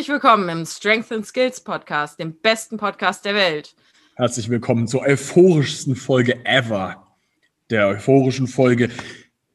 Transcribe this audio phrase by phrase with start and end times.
[0.00, 3.74] Herzlich willkommen im Strength and Skills Podcast, dem besten Podcast der Welt.
[4.16, 7.06] Herzlich willkommen zur euphorischsten Folge ever.
[7.68, 8.88] Der euphorischen Folge,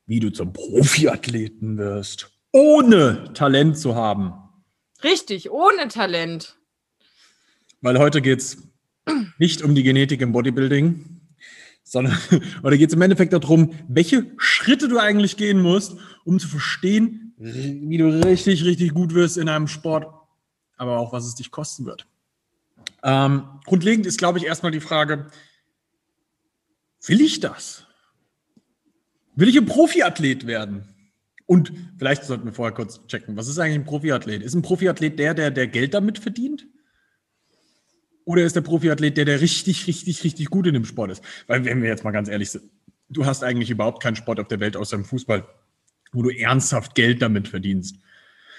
[0.05, 4.33] wie du zum Profiathleten wirst, ohne Talent zu haben.
[5.03, 6.55] Richtig, ohne Talent.
[7.81, 8.59] Weil heute geht es
[9.39, 11.21] nicht um die Genetik im Bodybuilding,
[11.81, 12.15] sondern
[12.61, 17.33] heute geht es im Endeffekt darum, welche Schritte du eigentlich gehen musst, um zu verstehen,
[17.37, 20.05] wie du richtig, richtig gut wirst in einem Sport,
[20.77, 22.07] aber auch was es dich kosten wird.
[23.03, 25.27] Ähm, grundlegend ist, glaube ich, erstmal die Frage,
[27.05, 27.85] will ich das?
[29.35, 30.89] Will ich ein Profiathlet werden?
[31.45, 34.41] Und vielleicht sollten wir vorher kurz checken, was ist eigentlich ein Profiathlet?
[34.41, 36.65] Ist ein Profiathlet der, der, der Geld damit verdient?
[38.23, 41.23] Oder ist der Profiathlet der, der richtig, richtig, richtig gut in dem Sport ist?
[41.45, 42.71] Weil, wenn wir jetzt mal ganz ehrlich sind,
[43.09, 45.47] du hast eigentlich überhaupt keinen Sport auf der Welt außer dem Fußball
[46.15, 47.97] wo du ernsthaft Geld damit verdienst.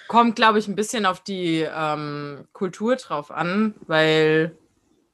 [0.08, 4.56] Kommt, glaube ich, ein bisschen auf die ähm, Kultur drauf an, weil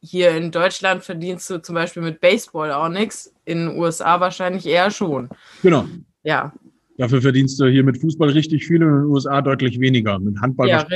[0.01, 4.67] hier in Deutschland verdienst du zum Beispiel mit Baseball auch nichts, in den USA wahrscheinlich
[4.67, 5.29] eher schon.
[5.63, 5.87] Genau.
[6.25, 6.53] Ja.
[6.99, 10.19] Dafür verdienst du hier mit Fußball richtig viel und in den USA deutlich weniger.
[10.19, 10.87] Mit Handball ja,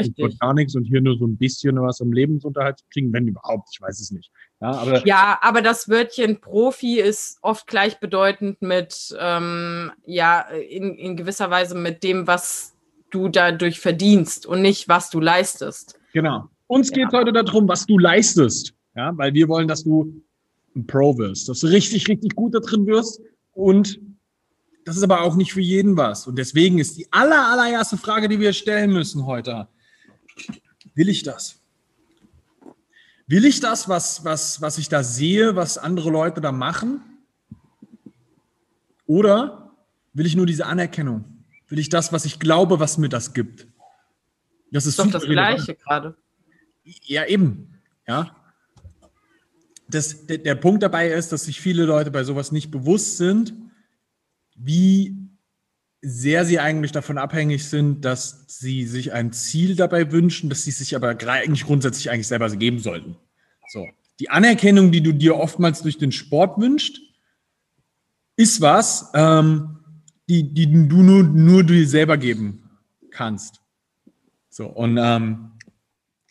[0.40, 3.68] gar nichts und hier nur so ein bisschen was um Lebensunterhalt zu kriegen, wenn überhaupt,
[3.72, 4.30] ich weiß es nicht.
[4.60, 11.16] Ja, aber, ja, aber das Wörtchen Profi ist oft gleichbedeutend mit, ähm, ja, in, in
[11.16, 12.75] gewisser Weise mit dem, was
[13.16, 15.98] du dadurch verdienst und nicht, was du leistest.
[16.12, 16.48] Genau.
[16.66, 18.74] Uns geht es heute darum, was du leistest.
[18.94, 20.22] Ja, weil wir wollen, dass du
[20.74, 23.20] ein Pro wirst, dass du richtig, richtig gut da drin wirst
[23.52, 24.00] und
[24.84, 26.26] das ist aber auch nicht für jeden was.
[26.26, 29.66] Und deswegen ist die aller, allererste Frage, die wir stellen müssen heute,
[30.94, 31.60] will ich das?
[33.26, 37.00] Will ich das, was, was, was ich da sehe, was andere Leute da machen?
[39.06, 39.72] Oder
[40.12, 41.35] will ich nur diese Anerkennung?
[41.68, 43.66] Will ich das, was ich glaube, was mir das gibt?
[44.70, 46.16] Das ist, ist doch das Gleiche gerade.
[46.84, 47.74] Ja, eben.
[48.06, 48.36] Ja.
[49.88, 53.52] Das, der, der Punkt dabei ist, dass sich viele Leute bei sowas nicht bewusst sind
[54.56, 55.14] wie
[56.02, 60.70] sehr sie eigentlich davon abhängig sind, dass sie sich ein Ziel dabei wünschen, dass sie
[60.70, 63.16] sich aber eigentlich grundsätzlich eigentlich selber geben sollten.
[63.68, 63.86] So.
[64.20, 67.00] Die Anerkennung, die du dir oftmals durch den Sport wünschst,
[68.36, 69.75] ist was, ähm,
[70.28, 72.70] die, die du nur, nur dir selber geben
[73.10, 73.60] kannst.
[74.48, 75.52] So, und ähm,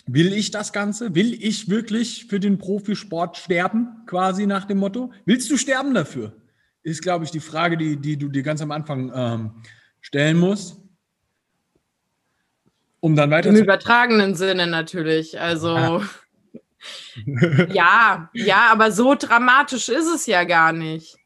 [0.05, 1.15] will ich das Ganze?
[1.15, 5.11] Will ich wirklich für den Profisport sterben, quasi nach dem Motto?
[5.25, 6.35] Willst du sterben dafür?
[6.85, 9.51] ist, glaube ich, die Frage, die, die du dir ganz am Anfang ähm,
[10.01, 10.77] stellen musst.
[12.99, 15.39] Um dann weiter Im übertragenen Sinne natürlich.
[15.39, 16.01] Also ja.
[17.73, 21.17] ja, ja, aber so dramatisch ist es ja gar nicht.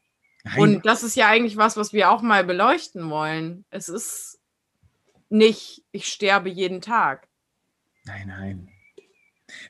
[0.44, 0.58] Nein.
[0.58, 3.64] Und das ist ja eigentlich was, was wir auch mal beleuchten wollen.
[3.70, 4.40] Es ist
[5.28, 7.28] nicht, ich sterbe jeden Tag.
[8.04, 8.68] Nein, nein.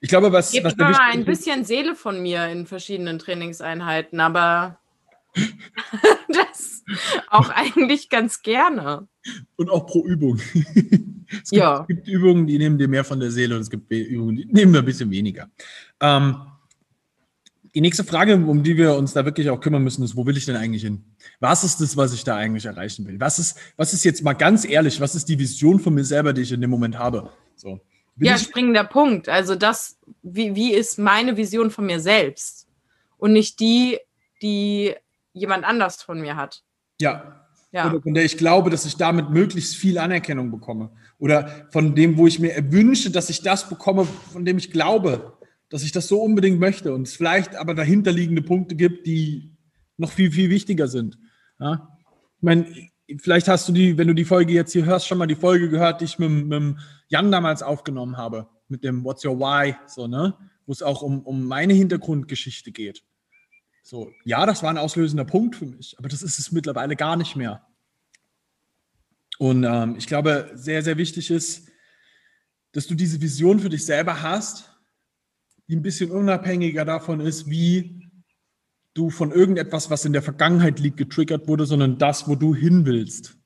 [0.01, 0.53] Ich glaube, was.
[0.53, 4.79] Ich was mal ein bisschen Seele von mir in verschiedenen Trainingseinheiten, aber
[6.29, 6.85] das
[7.29, 9.09] auch eigentlich ganz gerne.
[9.57, 10.41] Und auch pro Übung.
[10.57, 11.81] es, gibt, ja.
[11.81, 14.47] es gibt Übungen, die nehmen dir mehr von der Seele und es gibt Übungen, die
[14.47, 15.51] nehmen wir ein bisschen weniger.
[16.01, 16.37] Ähm,
[17.75, 20.37] die nächste Frage, um die wir uns da wirklich auch kümmern müssen, ist, wo will
[20.37, 21.05] ich denn eigentlich hin?
[21.39, 23.21] Was ist das, was ich da eigentlich erreichen will?
[23.21, 26.33] Was ist, was ist jetzt mal ganz ehrlich, was ist die Vision von mir selber,
[26.33, 27.31] die ich in dem Moment habe?
[27.55, 27.81] So.
[28.17, 29.29] ja, springender Punkt.
[29.29, 32.67] Also das, wie, wie ist meine Vision von mir selbst?
[33.19, 33.99] Und nicht die,
[34.43, 34.95] die
[35.33, 36.63] jemand anders von mir hat.
[37.01, 37.47] Ja.
[37.71, 37.89] ja.
[37.89, 40.91] Oder von der ich glaube, dass ich damit möglichst viel Anerkennung bekomme.
[41.19, 45.35] Oder von dem, wo ich mir wünsche, dass ich das bekomme, von dem ich glaube,
[45.71, 46.93] dass ich das so unbedingt möchte.
[46.93, 49.57] Und es vielleicht aber dahinterliegende Punkte gibt, die
[49.97, 51.19] noch viel, viel wichtiger sind.
[51.59, 51.97] Ja?
[52.37, 52.67] Ich meine,
[53.19, 55.71] vielleicht hast du die, wenn du die Folge jetzt hier hörst, schon mal die Folge
[55.71, 56.77] gehört, die ich mit, mit
[57.09, 60.37] Jan damals aufgenommen habe, mit dem What's Your Why, so, ne?
[60.67, 63.03] Wo es auch um, um meine Hintergrundgeschichte geht.
[63.83, 67.17] So, ja, das war ein auslösender Punkt für mich, aber das ist es mittlerweile gar
[67.17, 67.67] nicht mehr.
[69.39, 71.69] Und ähm, ich glaube, sehr, sehr wichtig ist,
[72.73, 74.70] dass du diese Vision für dich selber hast,
[75.71, 78.11] die ein bisschen unabhängiger davon ist, wie
[78.95, 82.87] du von irgendetwas, was in der Vergangenheit liegt, getriggert wurde, sondern das, wo du hin
[82.87, 83.37] willst.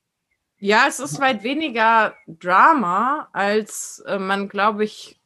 [0.57, 5.21] Ja, es ist weit weniger Drama, als äh, man, glaube ich,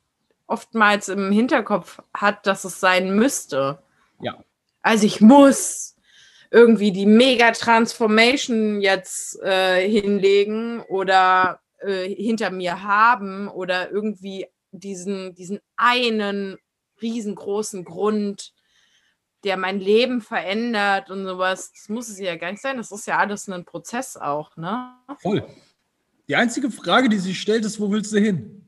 [0.48, 3.78] oftmals im Hinterkopf hat, dass es sein müsste.
[4.20, 4.42] Ja.
[4.82, 5.94] Also ich muss
[6.50, 15.60] irgendwie die Mega-Transformation jetzt äh, hinlegen oder äh, hinter mir haben oder irgendwie diesen, diesen
[15.76, 16.58] einen
[17.00, 18.52] riesengroßen Grund,
[19.44, 21.72] der mein Leben verändert und sowas.
[21.72, 22.76] Das muss es ja gar nicht sein.
[22.76, 24.94] Das ist ja alles ein Prozess auch, ne?
[25.20, 25.46] Voll.
[26.28, 28.58] Die einzige Frage, die sich stellt, ist, wo willst du hin?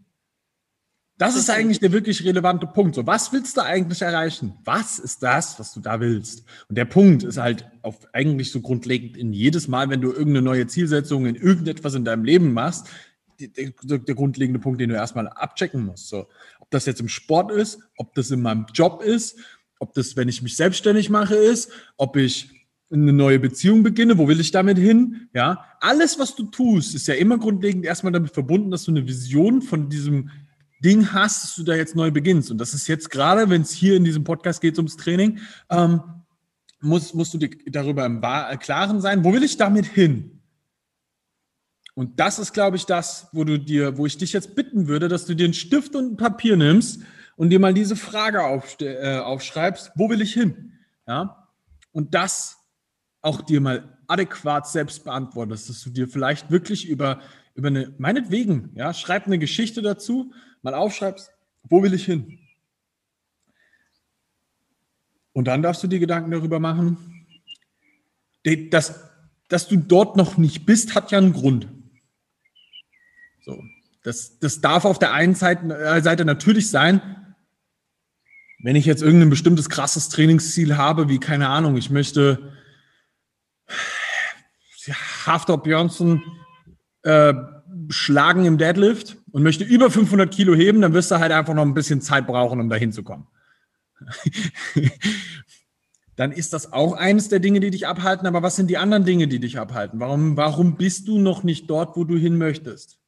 [1.21, 2.95] Das ist eigentlich der wirklich relevante Punkt.
[2.95, 4.55] So, was willst du eigentlich erreichen?
[4.65, 6.45] Was ist das, was du da willst?
[6.71, 10.41] Und der Punkt ist halt auf eigentlich so grundlegend in jedes Mal, wenn du irgendeine
[10.41, 12.89] neue Zielsetzung in irgendetwas in deinem Leben machst,
[13.39, 16.09] der, der, grundlegende Punkt, den du erstmal abchecken musst.
[16.09, 16.27] So,
[16.71, 19.37] ob das jetzt im Sport ist, ob das in meinem Job ist,
[19.81, 22.49] ob das, wenn ich mich selbstständig mache, ist, ob ich
[22.93, 25.29] eine neue Beziehung beginne, wo will ich damit hin?
[25.35, 29.05] Ja, alles, was du tust, ist ja immer grundlegend erstmal damit verbunden, dass du eine
[29.05, 30.31] Vision von diesem
[30.79, 32.53] Ding hast, dass du da jetzt neu beginnst.
[32.53, 35.41] Und das ist jetzt gerade, wenn es hier in diesem Podcast geht ums Training,
[35.71, 36.01] ähm,
[36.81, 40.40] musst, musst du dir darüber im äh, Klaren sein, wo will ich damit hin?
[42.01, 45.07] Und das ist, glaube ich, das, wo du dir, wo ich dich jetzt bitten würde,
[45.09, 47.03] dass du dir einen Stift und ein Papier nimmst
[47.37, 48.39] und dir mal diese Frage
[48.81, 50.79] äh, aufschreibst, wo will ich hin?
[51.07, 51.47] Ja?
[51.93, 52.57] Und das
[53.21, 57.21] auch dir mal adäquat selbst beantwortest, dass du dir vielleicht wirklich über,
[57.55, 60.33] über eine, meinetwegen, ja, schreib eine Geschichte dazu,
[60.63, 61.31] mal aufschreibst,
[61.65, 62.39] wo will ich hin?
[65.35, 67.27] Und dann darfst du dir Gedanken darüber machen,
[68.71, 69.05] dass,
[69.49, 71.69] dass du dort noch nicht bist, hat ja einen Grund.
[73.51, 73.65] So,
[74.05, 77.35] das, das darf auf der einen Seite, äh, Seite natürlich sein,
[78.63, 82.53] wenn ich jetzt irgendein bestimmtes krasses Trainingsziel habe, wie keine Ahnung, ich möchte
[85.27, 86.23] Haftor Björnsson
[87.03, 87.35] äh,
[87.89, 91.65] schlagen im Deadlift und möchte über 500 Kilo heben, dann wirst du halt einfach noch
[91.65, 93.27] ein bisschen Zeit brauchen, um da hinzukommen.
[96.17, 98.29] dann ist das auch eines der Dinge, die dich abhalten.
[98.29, 99.99] Aber was sind die anderen Dinge, die dich abhalten?
[99.99, 103.00] Warum, warum bist du noch nicht dort, wo du hin möchtest?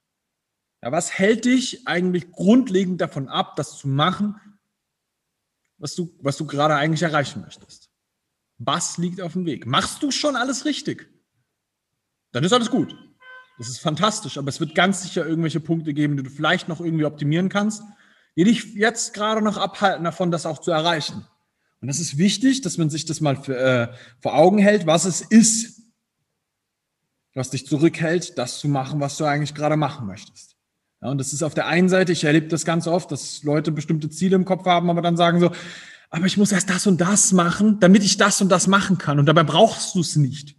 [0.82, 4.34] Ja, was hält dich eigentlich grundlegend davon ab, das zu machen,
[5.78, 7.90] was du, was du gerade eigentlich erreichen möchtest?
[8.58, 9.66] Was liegt auf dem Weg?
[9.66, 11.08] Machst du schon alles richtig?
[12.32, 12.96] Dann ist alles gut.
[13.58, 16.80] Das ist fantastisch, aber es wird ganz sicher irgendwelche Punkte geben, die du vielleicht noch
[16.80, 17.82] irgendwie optimieren kannst,
[18.36, 21.26] die dich jetzt gerade noch abhalten davon, das auch zu erreichen.
[21.80, 25.04] Und das ist wichtig, dass man sich das mal für, äh, vor Augen hält, was
[25.04, 25.82] es ist,
[27.34, 30.51] was dich zurückhält, das zu machen, was du eigentlich gerade machen möchtest.
[31.02, 33.72] Ja, und das ist auf der einen Seite, ich erlebe das ganz oft, dass Leute
[33.72, 35.50] bestimmte Ziele im Kopf haben, aber dann sagen so,
[36.10, 39.18] aber ich muss erst das und das machen, damit ich das und das machen kann.
[39.18, 40.56] Und dabei brauchst du es nicht.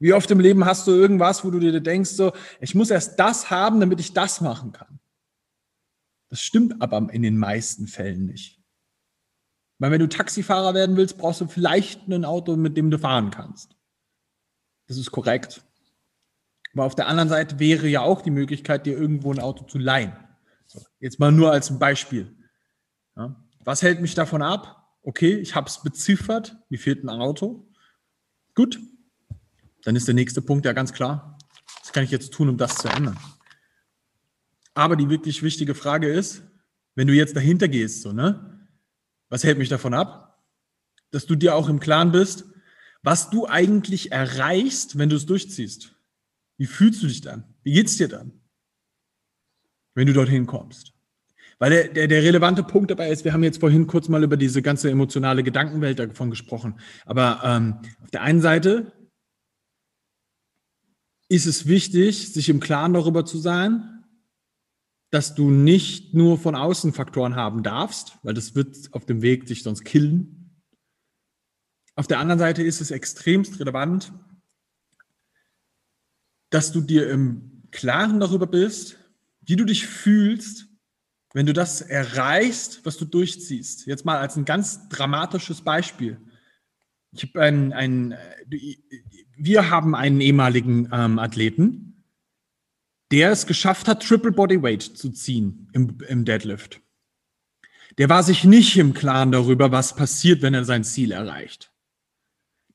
[0.00, 3.18] Wie oft im Leben hast du irgendwas, wo du dir denkst, so, ich muss erst
[3.20, 4.98] das haben, damit ich das machen kann.
[6.30, 8.60] Das stimmt aber in den meisten Fällen nicht.
[9.78, 13.30] Weil wenn du Taxifahrer werden willst, brauchst du vielleicht ein Auto, mit dem du fahren
[13.30, 13.76] kannst.
[14.88, 15.64] Das ist korrekt.
[16.74, 19.78] Aber auf der anderen Seite wäre ja auch die Möglichkeit, dir irgendwo ein Auto zu
[19.78, 20.12] leihen.
[20.66, 22.34] So, jetzt mal nur als Beispiel.
[23.16, 24.92] Ja, was hält mich davon ab?
[25.02, 27.68] Okay, ich habe es beziffert, mir fehlt ein Auto.
[28.54, 28.80] Gut,
[29.84, 31.38] dann ist der nächste Punkt ja ganz klar.
[31.80, 33.18] Was kann ich jetzt tun, um das zu ändern?
[34.74, 36.42] Aber die wirklich wichtige Frage ist,
[36.96, 38.68] wenn du jetzt dahinter gehst, so, ne?
[39.28, 40.42] Was hält mich davon ab?
[41.10, 42.46] Dass du dir auch im Klaren bist,
[43.02, 45.93] was du eigentlich erreichst, wenn du es durchziehst.
[46.56, 47.44] Wie fühlst du dich dann?
[47.62, 48.32] Wie geht's dir dann?
[49.94, 50.92] Wenn du dorthin kommst.
[51.58, 54.36] Weil der, der, der relevante Punkt dabei ist, wir haben jetzt vorhin kurz mal über
[54.36, 56.80] diese ganze emotionale Gedankenwelt davon gesprochen.
[57.06, 58.92] Aber ähm, auf der einen Seite
[61.28, 64.04] ist es wichtig, sich im Klaren darüber zu sein,
[65.10, 69.46] dass du nicht nur von außen Faktoren haben darfst, weil das wird auf dem Weg
[69.46, 70.60] dich sonst killen.
[71.94, 74.12] Auf der anderen Seite ist es extremst relevant,
[76.54, 78.96] dass du dir im Klaren darüber bist,
[79.40, 80.68] wie du dich fühlst,
[81.32, 83.86] wenn du das erreichst, was du durchziehst.
[83.86, 86.16] Jetzt mal als ein ganz dramatisches Beispiel.
[87.10, 88.14] Ich habe ein, ein,
[89.36, 92.04] wir haben einen ehemaligen ähm, Athleten,
[93.10, 96.80] der es geschafft hat, Triple Bodyweight zu ziehen im, im Deadlift.
[97.98, 101.72] Der war sich nicht im Klaren darüber, was passiert, wenn er sein Ziel erreicht.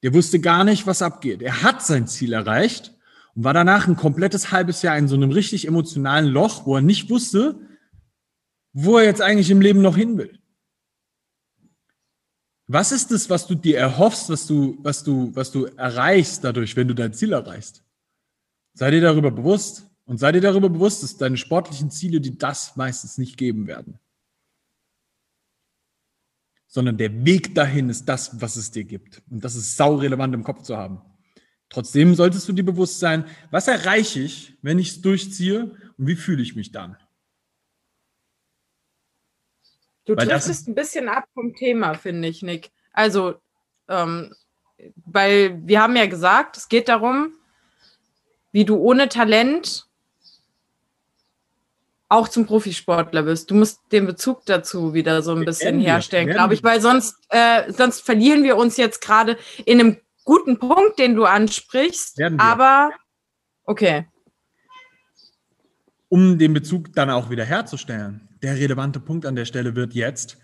[0.04, 1.42] Der wusste gar nicht, was abgeht.
[1.42, 2.99] Er hat sein Ziel erreicht
[3.40, 6.82] und war danach ein komplettes halbes Jahr in so einem richtig emotionalen Loch, wo er
[6.82, 7.58] nicht wusste,
[8.74, 10.38] wo er jetzt eigentlich im Leben noch hin will.
[12.68, 16.76] Was ist es, was du dir erhoffst, was du, was du, was du erreichst dadurch,
[16.76, 17.82] wenn du dein Ziel erreichst?
[18.74, 22.76] Sei dir darüber bewusst und sei dir darüber bewusst, dass deine sportlichen Ziele dir das
[22.76, 24.00] meistens nicht geben werden.
[26.68, 29.22] Sondern der Weg dahin ist das, was es dir gibt.
[29.30, 31.09] Und das ist sau relevant im Kopf zu haben.
[31.70, 36.16] Trotzdem solltest du dir bewusst sein, was erreiche ich, wenn ich es durchziehe und wie
[36.16, 36.98] fühle ich mich dann?
[40.06, 42.72] Du triffst ein bisschen ab vom Thema, finde ich, Nick.
[42.92, 43.36] Also,
[43.88, 44.34] ähm,
[45.06, 47.34] weil wir haben ja gesagt, es geht darum,
[48.52, 49.86] wie du ohne Talent
[52.08, 53.52] auch zum Profisportler wirst.
[53.52, 57.72] Du musst den Bezug dazu wieder so ein bisschen herstellen, glaube ich, weil sonst, äh,
[57.72, 59.98] sonst verlieren wir uns jetzt gerade in einem
[60.30, 62.22] guten Punkt, den du ansprichst.
[62.38, 62.92] Aber
[63.64, 64.08] okay.
[66.08, 70.38] Um den Bezug dann auch wieder herzustellen, der relevante Punkt an der Stelle wird jetzt,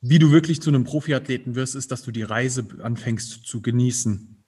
[0.00, 4.44] wie du wirklich zu einem Profiathleten wirst, ist, dass du die Reise anfängst zu genießen.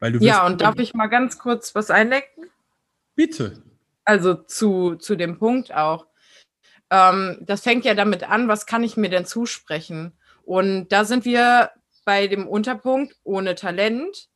[0.00, 2.50] Weil du ja, und darf ich mal ganz kurz was einlecken?
[3.14, 3.62] Bitte.
[4.04, 6.08] Also zu, zu dem Punkt auch.
[6.90, 10.12] Ähm, das fängt ja damit an, was kann ich mir denn zusprechen?
[10.44, 11.70] Und da sind wir
[12.04, 14.28] bei dem Unterpunkt ohne Talent.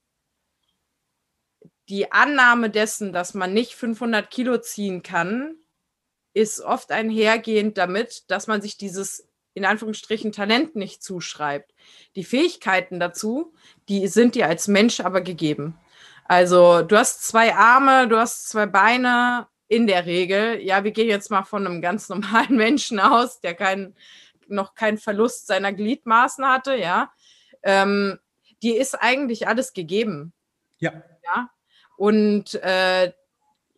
[1.89, 5.57] Die Annahme dessen, dass man nicht 500 Kilo ziehen kann,
[6.35, 11.73] ist oft einhergehend damit, dass man sich dieses in Anführungsstrichen Talent nicht zuschreibt.
[12.15, 13.55] Die Fähigkeiten dazu,
[13.89, 15.79] die sind dir als Mensch aber gegeben.
[16.25, 20.61] Also du hast zwei Arme, du hast zwei Beine in der Regel.
[20.61, 23.95] Ja, wir gehen jetzt mal von einem ganz normalen Menschen aus, der kein,
[24.47, 27.11] noch keinen Verlust seiner Gliedmaßen hatte, ja.
[27.67, 28.19] Ähm,
[28.63, 30.33] die ist eigentlich alles gegeben.
[30.79, 30.93] Ja.
[31.25, 31.51] Ja.
[31.99, 33.13] Und äh,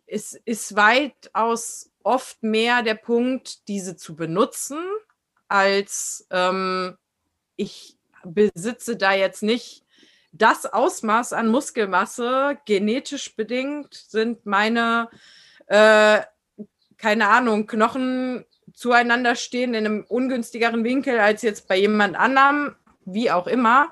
[0.05, 4.79] es ist weitaus oft mehr der Punkt, diese zu benutzen,
[5.47, 6.97] als ähm,
[7.55, 9.83] ich besitze da jetzt nicht
[10.31, 15.09] das Ausmaß an Muskelmasse, genetisch bedingt sind meine,
[15.67, 16.21] äh,
[16.97, 22.75] keine Ahnung, Knochen zueinander stehen in einem ungünstigeren Winkel als jetzt bei jemand anderem,
[23.13, 23.89] wie auch immer.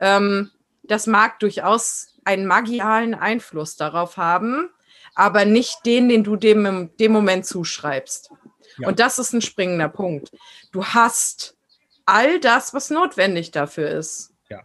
[0.00, 0.50] Ähm,
[0.82, 4.70] das mag durchaus einen magialen Einfluss darauf haben,
[5.14, 8.30] aber nicht den, den du dem im dem Moment zuschreibst.
[8.78, 8.88] Ja.
[8.88, 10.30] Und das ist ein springender Punkt.
[10.72, 11.56] Du hast
[12.04, 14.32] all das, was notwendig dafür ist.
[14.48, 14.62] Ja.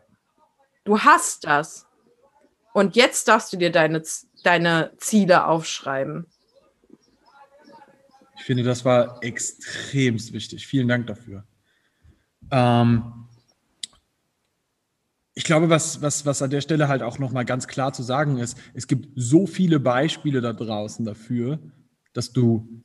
[0.84, 1.88] Du hast das.
[2.74, 4.04] Und jetzt darfst du dir deine,
[4.44, 6.28] deine Ziele aufschreiben.
[8.38, 10.66] Ich finde, das war extremst wichtig.
[10.66, 11.44] Vielen Dank dafür.
[12.50, 13.28] Ähm,
[15.42, 18.38] ich glaube, was, was, was an der Stelle halt auch nochmal ganz klar zu sagen
[18.38, 21.58] ist, es gibt so viele Beispiele da draußen dafür,
[22.14, 22.84] dass du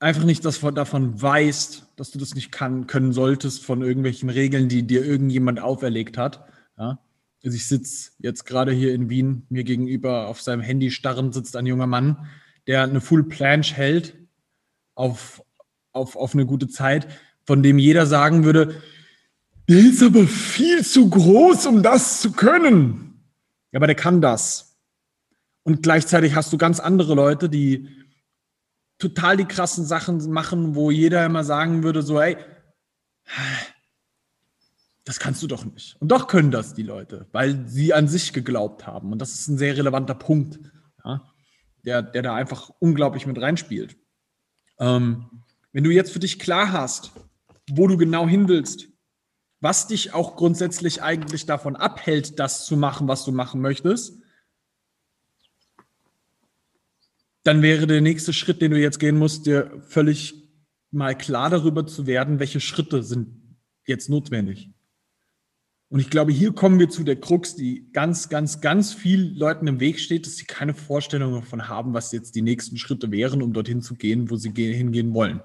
[0.00, 4.68] einfach nicht das davon weißt, dass du das nicht kann, können solltest von irgendwelchen Regeln,
[4.68, 6.44] die dir irgendjemand auferlegt hat.
[6.76, 6.98] Ja?
[7.42, 11.56] Also ich sitze jetzt gerade hier in Wien, mir gegenüber auf seinem Handy starrend sitzt
[11.56, 12.28] ein junger Mann,
[12.66, 14.14] der eine Full Planche hält
[14.94, 15.42] auf,
[15.92, 17.08] auf, auf eine gute Zeit,
[17.46, 18.82] von dem jeder sagen würde,
[19.70, 23.22] der ist aber viel zu groß, um das zu können.
[23.70, 24.76] Ja, aber der kann das.
[25.62, 27.88] Und gleichzeitig hast du ganz andere Leute, die
[28.98, 32.36] total die krassen Sachen machen, wo jeder immer sagen würde, so, ey,
[35.04, 35.96] das kannst du doch nicht.
[36.00, 39.12] Und doch können das die Leute, weil sie an sich geglaubt haben.
[39.12, 40.58] Und das ist ein sehr relevanter Punkt,
[41.04, 41.22] ja,
[41.84, 43.96] der, der da einfach unglaublich mit reinspielt.
[44.80, 47.12] Ähm, wenn du jetzt für dich klar hast,
[47.70, 48.88] wo du genau hin willst,
[49.60, 54.18] was dich auch grundsätzlich eigentlich davon abhält, das zu machen, was du machen möchtest,
[57.42, 60.34] dann wäre der nächste Schritt, den du jetzt gehen musst, dir völlig
[60.90, 64.70] mal klar darüber zu werden, welche Schritte sind jetzt notwendig.
[65.88, 69.66] Und ich glaube, hier kommen wir zu der Krux, die ganz, ganz, ganz vielen Leuten
[69.66, 73.42] im Weg steht, dass sie keine Vorstellung davon haben, was jetzt die nächsten Schritte wären,
[73.42, 75.40] um dorthin zu gehen, wo sie hingehen wollen.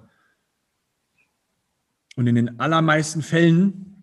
[2.15, 3.94] Und in den allermeisten Fällen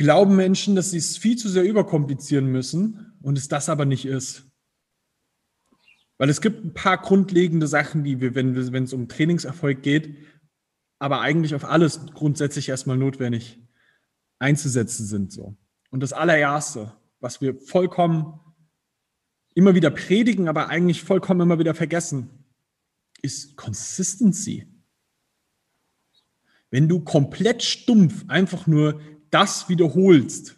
[0.00, 4.06] glauben Menschen, dass sie es viel zu sehr überkomplizieren müssen und es das aber nicht
[4.06, 4.50] ist.
[6.16, 10.16] Weil es gibt ein paar grundlegende Sachen, die wir, wenn, es um Trainingserfolg geht,
[10.98, 13.58] aber eigentlich auf alles grundsätzlich erstmal notwendig
[14.38, 15.32] einzusetzen sind.
[15.32, 15.58] So.
[15.90, 18.40] Und das allererste, was wir vollkommen
[19.54, 22.46] immer wieder predigen, aber eigentlich vollkommen immer wieder vergessen,
[23.20, 24.66] ist Consistency.
[26.70, 28.98] Wenn du komplett stumpf einfach nur
[29.30, 30.56] das wiederholst,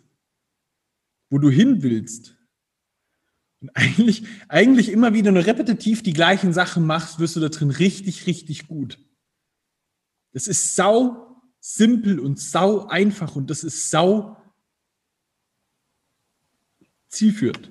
[1.31, 2.37] wo du hin willst,
[3.62, 7.71] und eigentlich, eigentlich immer wieder nur repetitiv die gleichen Sachen machst, wirst du da drin
[7.71, 8.99] richtig, richtig gut.
[10.33, 14.37] Das ist sau simpel und sau einfach und das ist sau
[17.09, 17.71] zielführend.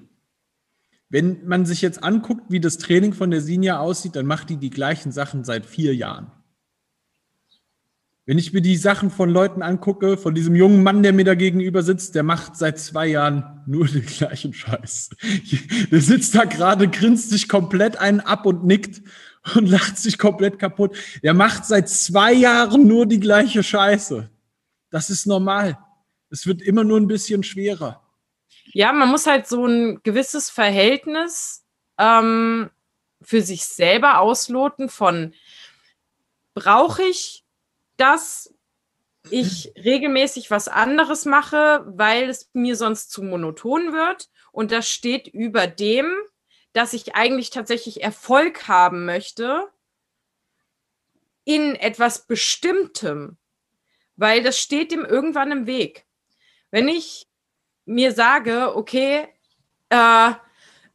[1.09, 4.55] Wenn man sich jetzt anguckt, wie das Training von der Sinja aussieht, dann macht die
[4.55, 6.31] die gleichen Sachen seit vier Jahren.
[8.25, 11.33] Wenn ich mir die Sachen von Leuten angucke, von diesem jungen Mann, der mir da
[11.33, 15.09] gegenüber sitzt, der macht seit zwei Jahren nur den gleichen Scheiß.
[15.91, 19.01] Der sitzt da gerade, grinst sich komplett einen ab und nickt
[19.55, 20.95] und lacht sich komplett kaputt.
[21.23, 24.29] Der macht seit zwei Jahren nur die gleiche Scheiße.
[24.91, 25.77] Das ist normal.
[26.29, 28.01] Es wird immer nur ein bisschen schwerer.
[28.73, 31.65] Ja, man muss halt so ein gewisses Verhältnis
[31.97, 32.69] ähm,
[33.21, 35.33] für sich selber ausloten von,
[36.53, 37.40] brauche ich
[38.01, 38.53] das,
[39.29, 44.29] ich regelmäßig was anderes mache, weil es mir sonst zu monoton wird.
[44.51, 46.11] Und das steht über dem,
[46.73, 49.67] dass ich eigentlich tatsächlich Erfolg haben möchte
[51.43, 53.37] in etwas Bestimmtem,
[54.15, 56.05] weil das steht ihm irgendwann im Weg.
[56.71, 57.27] Wenn ich
[57.85, 59.27] mir sage, okay,
[59.89, 60.33] äh,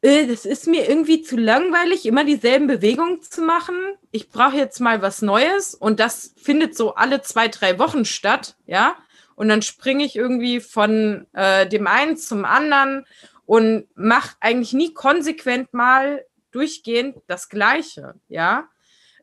[0.07, 3.75] das ist mir irgendwie zu langweilig, immer dieselben Bewegungen zu machen.
[4.13, 8.57] Ich brauche jetzt mal was Neues und das findet so alle zwei, drei Wochen statt,
[8.67, 8.97] ja.
[9.35, 13.05] Und dann springe ich irgendwie von äh, dem einen zum anderen
[13.47, 18.69] und mache eigentlich nie konsequent mal durchgehend das Gleiche, ja.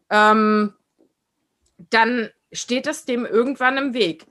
[0.09, 0.73] Ähm,
[1.77, 4.25] dann steht das dem irgendwann im Weg.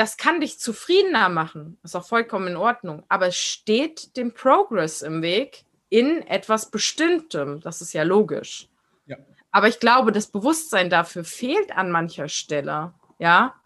[0.00, 5.02] Das kann dich zufriedener machen, ist auch vollkommen in Ordnung, aber es steht dem Progress
[5.02, 7.60] im Weg in etwas Bestimmtem.
[7.60, 8.70] Das ist ja logisch.
[9.04, 9.18] Ja.
[9.52, 12.94] Aber ich glaube, das Bewusstsein dafür fehlt an mancher Stelle.
[13.18, 13.56] Ja,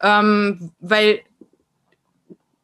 [0.00, 1.20] ähm, weil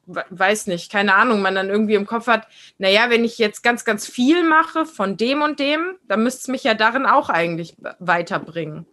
[0.07, 3.85] weiß nicht, keine Ahnung, man dann irgendwie im Kopf hat, naja, wenn ich jetzt ganz,
[3.85, 7.77] ganz viel mache von dem und dem, dann müsste es mich ja darin auch eigentlich
[7.99, 8.87] weiterbringen.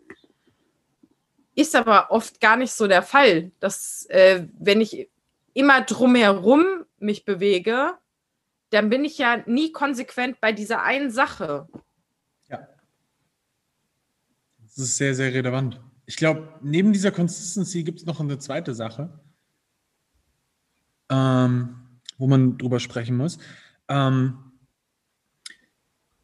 [1.56, 5.10] Ist aber oft gar nicht so der Fall, dass äh, wenn ich
[5.54, 6.66] immer drumherum
[7.00, 7.94] mich bewege,
[8.72, 11.68] dann bin ich ja nie konsequent bei dieser einen Sache.
[12.50, 12.68] Ja.
[14.62, 15.80] Das ist sehr, sehr relevant.
[16.06, 19.18] Ich glaube, neben dieser Consistency gibt es noch eine zweite Sache,
[21.10, 23.38] ähm, wo man drüber sprechen muss.
[23.88, 24.52] Ähm,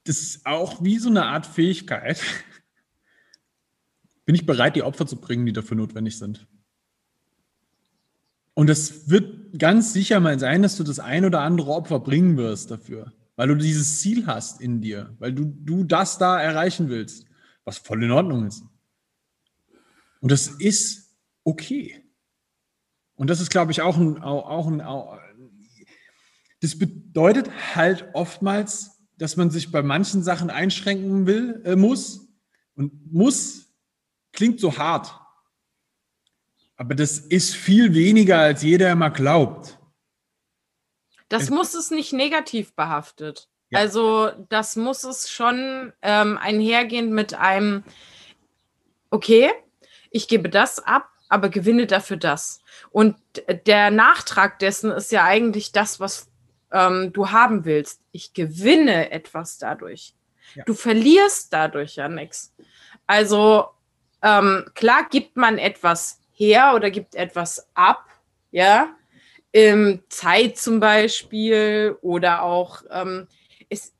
[0.03, 2.21] das ist auch wie so eine Art Fähigkeit,
[4.31, 6.47] bin ich bereit, die Opfer zu bringen, die dafür notwendig sind.
[8.53, 12.37] Und es wird ganz sicher mal sein, dass du das ein oder andere Opfer bringen
[12.37, 16.87] wirst dafür, weil du dieses Ziel hast in dir, weil du, du das da erreichen
[16.87, 17.25] willst,
[17.65, 18.63] was voll in Ordnung ist.
[20.21, 22.01] Und das ist okay.
[23.15, 25.19] Und das ist, glaube ich, auch ein, auch ein, auch,
[26.61, 32.29] das bedeutet halt oftmals, dass man sich bei manchen Sachen einschränken will, äh, muss.
[32.75, 33.70] Und muss
[34.41, 35.13] Klingt so hart.
[36.75, 39.77] Aber das ist viel weniger, als jeder immer glaubt.
[41.29, 43.49] Das es muss es nicht negativ behaftet.
[43.69, 43.77] Ja.
[43.77, 47.83] Also das muss es schon ähm, einhergehen mit einem,
[49.11, 49.51] okay,
[50.09, 52.61] ich gebe das ab, aber gewinne dafür das.
[52.89, 53.17] Und
[53.67, 56.31] der Nachtrag dessen ist ja eigentlich das, was
[56.71, 58.01] ähm, du haben willst.
[58.11, 60.15] Ich gewinne etwas dadurch.
[60.55, 60.63] Ja.
[60.63, 62.55] Du verlierst dadurch ja nichts.
[63.05, 63.67] Also
[64.21, 68.05] ähm, klar gibt man etwas her oder gibt etwas ab,
[68.51, 68.95] ja,
[69.53, 73.27] ähm, Zeit zum Beispiel oder auch ähm,
[73.69, 73.93] es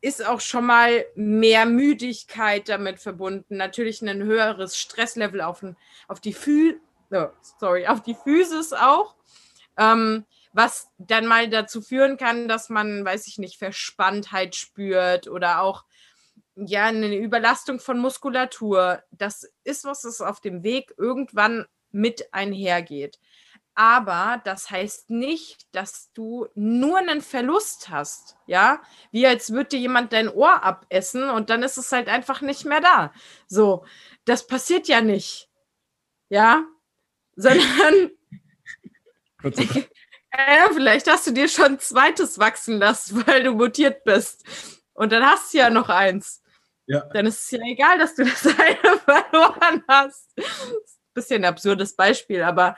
[0.00, 5.64] ist auch schon mal mehr Müdigkeit damit verbunden, natürlich ein höheres Stresslevel auf,
[6.08, 6.74] auf die Fü
[7.12, 9.14] oh, sorry, auf die Physis auch.
[9.76, 15.62] Ähm, was dann mal dazu führen kann, dass man, weiß ich nicht, Verspanntheit spürt oder
[15.62, 15.84] auch
[16.56, 19.02] ja, eine Überlastung von Muskulatur.
[19.10, 23.18] Das ist was, das auf dem Weg irgendwann mit einhergeht.
[23.74, 28.82] Aber das heißt nicht, dass du nur einen Verlust hast, ja?
[29.12, 32.66] Wie als würde dir jemand dein Ohr abessen und dann ist es halt einfach nicht
[32.66, 33.14] mehr da.
[33.46, 33.86] So,
[34.26, 35.48] das passiert ja nicht,
[36.28, 36.66] ja?
[37.34, 38.10] Sondern
[39.42, 44.44] äh, vielleicht hast du dir schon ein zweites wachsen lassen, weil du mutiert bist.
[44.92, 46.41] Und dann hast du ja noch eins.
[46.86, 47.08] Ja.
[47.12, 50.30] Dann ist es ja egal, dass du das eine verloren hast.
[50.36, 52.76] Das ist ein bisschen ein absurdes Beispiel, aber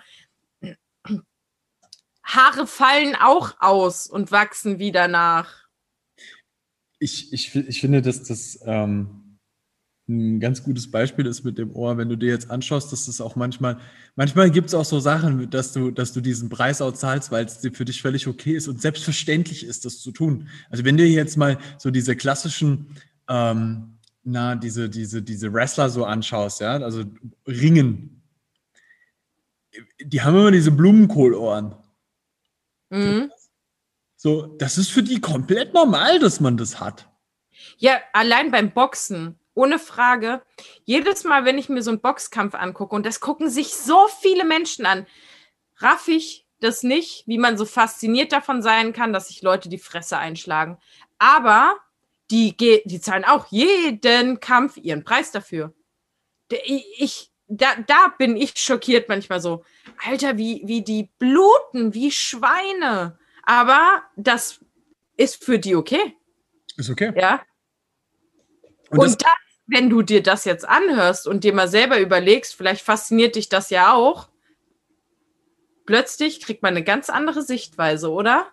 [2.24, 5.64] Haare fallen auch aus und wachsen wieder nach.
[6.98, 9.38] Ich, ich, ich finde, dass das ähm,
[10.08, 13.20] ein ganz gutes Beispiel ist mit dem Ohr, wenn du dir jetzt anschaust, dass es
[13.20, 13.78] auch manchmal,
[14.16, 17.44] manchmal gibt es auch so Sachen, dass du, dass du diesen Preis auch zahlst, weil
[17.44, 20.48] es für dich völlig okay ist und selbstverständlich ist, das zu tun.
[20.70, 22.86] Also wenn du jetzt mal so diese klassischen
[23.28, 23.93] ähm,
[24.24, 27.04] na, diese, diese, diese Wrestler so anschaust, ja, also
[27.46, 28.22] Ringen,
[30.00, 31.74] die haben immer diese Blumenkohlohren.
[32.90, 33.30] Mhm.
[34.16, 37.08] So, das ist für die komplett normal, dass man das hat.
[37.76, 40.42] Ja, allein beim Boxen, ohne Frage.
[40.84, 44.44] Jedes Mal, wenn ich mir so einen Boxkampf angucke, und das gucken sich so viele
[44.44, 45.06] Menschen an,
[45.76, 49.78] raff ich das nicht, wie man so fasziniert davon sein kann, dass sich Leute die
[49.78, 50.78] Fresse einschlagen.
[51.18, 51.76] Aber
[52.30, 55.74] die, die zahlen auch jeden Kampf ihren Preis dafür.
[56.48, 59.64] Ich, da, da bin ich schockiert manchmal so.
[60.06, 63.18] Alter, wie, wie die bluten, wie Schweine.
[63.42, 64.64] Aber das
[65.16, 66.16] ist für die okay.
[66.76, 67.12] Ist okay.
[67.16, 67.42] Ja.
[68.90, 69.32] Und, und das,
[69.66, 73.70] wenn du dir das jetzt anhörst und dir mal selber überlegst, vielleicht fasziniert dich das
[73.70, 74.28] ja auch,
[75.86, 78.50] plötzlich kriegt man eine ganz andere Sichtweise, oder?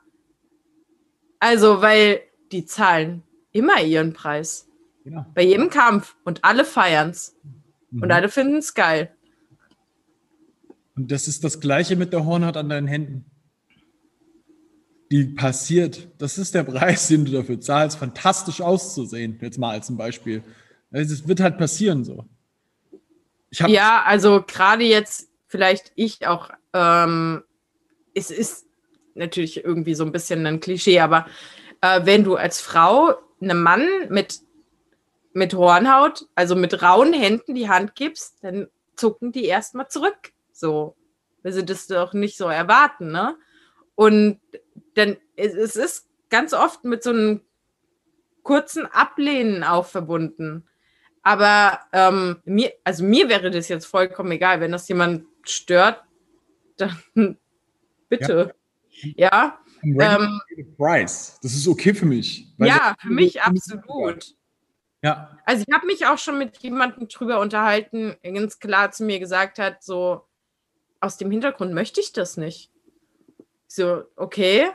[1.39, 4.67] Also, weil die zahlen immer ihren Preis.
[5.03, 5.25] Genau.
[5.33, 7.35] Bei jedem Kampf und alle feiern's.
[7.91, 8.03] Mhm.
[8.03, 9.15] Und alle finden es geil.
[10.95, 13.25] Und das ist das Gleiche mit der Hornhaut an deinen Händen.
[15.11, 16.09] Die passiert.
[16.17, 19.37] Das ist der Preis, den du dafür zahlst, fantastisch auszusehen.
[19.41, 20.43] Jetzt mal als ein Beispiel.
[20.91, 22.25] Es wird halt passieren so.
[23.51, 26.49] ja, also gerade jetzt vielleicht ich auch.
[26.73, 27.43] Ähm,
[28.13, 28.65] es ist
[29.15, 31.25] natürlich irgendwie so ein bisschen ein Klischee, aber
[31.81, 34.41] äh, wenn du als Frau einem Mann mit
[35.33, 40.33] mit Hornhaut, also mit rauen Händen die Hand gibst, dann zucken die erstmal zurück.
[40.51, 40.95] So,
[41.43, 43.37] weil sie das doch nicht so erwarten, ne?
[43.95, 44.39] Und
[44.95, 47.41] dann, es ist ganz oft mit so einem
[48.43, 50.67] kurzen Ablehnen auch verbunden.
[51.23, 56.03] Aber ähm, mir, also mir wäre das jetzt vollkommen egal, wenn das jemand stört,
[56.77, 56.97] dann
[58.09, 58.55] bitte.
[59.01, 59.13] Ja.
[59.15, 59.59] ja.
[59.83, 60.41] Ähm,
[60.77, 61.39] Price.
[61.41, 62.47] Das ist okay für mich.
[62.57, 64.35] ja, für mich absolut.
[65.01, 65.37] Ja.
[65.45, 69.19] Also ich habe mich auch schon mit jemandem drüber unterhalten, der ganz klar zu mir
[69.19, 70.27] gesagt hat, so
[70.99, 72.71] aus dem Hintergrund möchte ich das nicht.
[73.67, 74.69] So, okay,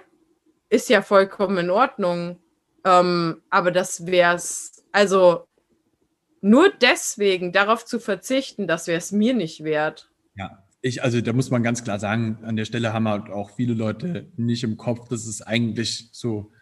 [0.68, 2.40] ist ja vollkommen in Ordnung.
[2.84, 5.46] Ähm, aber das wäre es, also
[6.40, 10.10] nur deswegen darauf zu verzichten, das wäre es mir nicht wert.
[10.34, 13.50] Ja, ich, also da muss man ganz klar sagen, an der Stelle haben halt auch
[13.56, 16.52] viele Leute nicht im Kopf, dass es eigentlich so,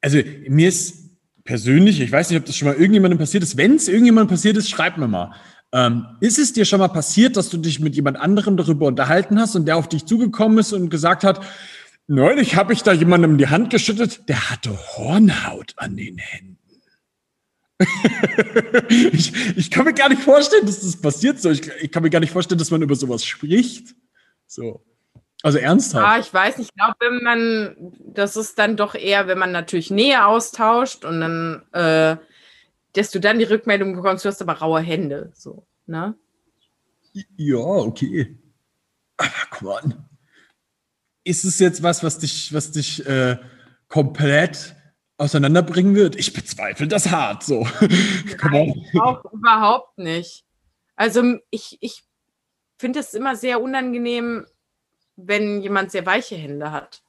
[0.00, 1.04] also mir ist
[1.44, 3.56] persönlich, ich weiß nicht, ob das schon mal irgendjemandem passiert ist.
[3.56, 5.34] Wenn es irgendjemandem passiert ist, schreib mir mal.
[5.72, 9.38] Ähm, ist es dir schon mal passiert, dass du dich mit jemand anderem darüber unterhalten
[9.38, 11.44] hast und der auf dich zugekommen ist und gesagt hat,
[12.06, 16.53] neulich habe ich da jemandem die Hand geschüttet, der hatte Hornhaut an den Händen.
[18.88, 21.50] ich, ich, kann mir gar nicht vorstellen, dass das passiert so.
[21.50, 23.94] Ich, ich, kann mir gar nicht vorstellen, dass man über sowas spricht.
[24.46, 24.84] So.
[25.42, 26.06] Also ernsthaft?
[26.06, 26.70] Ja, ich weiß nicht.
[26.70, 31.20] Ich glaube, wenn man, das ist dann doch eher, wenn man natürlich Nähe austauscht und
[31.20, 32.16] dann, äh,
[32.94, 35.32] dass du dann die Rückmeldung bekommst, du hast aber raue Hände.
[35.34, 36.14] So, ne?
[37.36, 38.38] Ja, okay.
[39.16, 40.04] Aber come on.
[41.24, 43.36] Ist es jetzt was, was dich, was dich äh,
[43.88, 44.76] komplett
[45.16, 46.16] auseinanderbringen wird?
[46.16, 47.66] Ich bezweifle das hart so.
[48.50, 50.44] Nein, auch überhaupt nicht.
[50.96, 52.04] Also ich, ich
[52.78, 54.46] finde es immer sehr unangenehm,
[55.16, 57.02] wenn jemand sehr weiche Hände hat,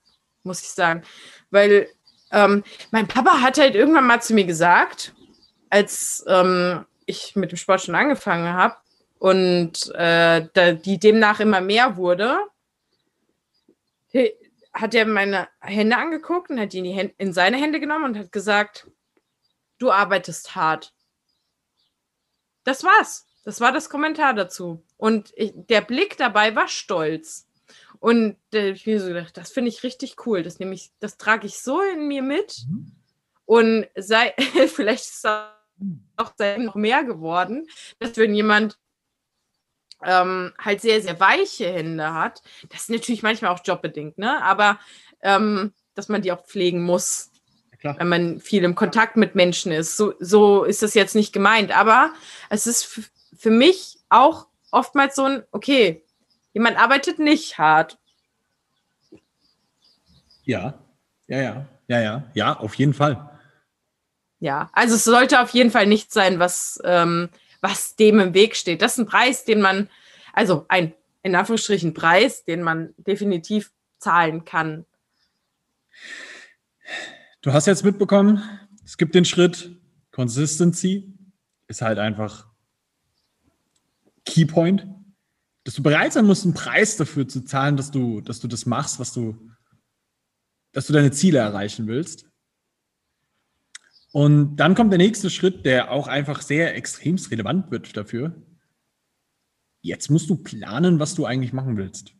[0.43, 1.03] muss ich sagen.
[1.49, 1.87] Weil
[2.31, 5.13] ähm, mein Papa hat halt irgendwann mal zu mir gesagt,
[5.69, 8.75] als ähm, ich mit dem Sport schon angefangen habe
[9.19, 12.37] und äh, da, die demnach immer mehr wurde,
[14.75, 18.03] hat er meine Hände angeguckt und hat die in, die Hände, in seine Hände genommen
[18.03, 18.91] und hat gesagt,
[19.77, 20.93] du arbeitest hart.
[22.65, 23.25] Das war's.
[23.45, 24.83] Das war das Kommentar dazu.
[24.97, 27.47] Und ich, der Blick dabei war stolz.
[27.99, 30.43] Und äh, ich mir so gedacht, das finde ich richtig cool.
[30.43, 32.65] Das nehme ich, das trage ich so in mir mit.
[32.67, 32.91] Mhm.
[33.45, 34.33] Und sei,
[34.67, 37.67] vielleicht ist es auch noch mehr geworden,
[37.99, 38.77] dass wenn jemand
[40.05, 44.41] ähm, halt sehr, sehr weiche Hände hat, das ist natürlich manchmal auch jobbedingt, ne?
[44.43, 44.79] Aber
[45.21, 47.31] ähm, dass man die auch pflegen muss,
[47.81, 49.97] ja, wenn man viel im Kontakt mit Menschen ist.
[49.97, 51.75] So, so ist das jetzt nicht gemeint.
[51.77, 52.11] Aber
[52.49, 53.01] es ist
[53.37, 56.05] für mich auch oftmals so ein, okay,
[56.55, 57.99] Jemand arbeitet nicht hart.
[60.45, 60.79] Ja,
[61.27, 63.29] ja, ja, ja, ja, ja, auf jeden Fall.
[64.39, 67.29] Ja, also es sollte auf jeden Fall nichts sein, was, ähm,
[67.61, 68.81] was dem im Weg steht.
[68.81, 69.89] Das ist ein Preis, den man,
[70.33, 74.85] also ein in Anführungsstrichen Preis, den man definitiv zahlen kann.
[77.41, 78.43] Du hast jetzt mitbekommen,
[78.83, 79.71] es gibt den Schritt
[80.11, 81.11] Consistency,
[81.67, 82.47] ist halt einfach
[84.25, 84.87] Keypoint
[85.65, 88.65] dass du bereit sein musst, einen Preis dafür zu zahlen, dass du, dass du das
[88.67, 89.35] machst, was du,
[90.71, 92.29] dass du deine Ziele erreichen willst.
[94.15, 98.33] Und dann kommt der nächste Schritt, der auch einfach sehr extrem relevant wird dafür.
[99.81, 102.13] Jetzt musst du planen, was du eigentlich machen willst.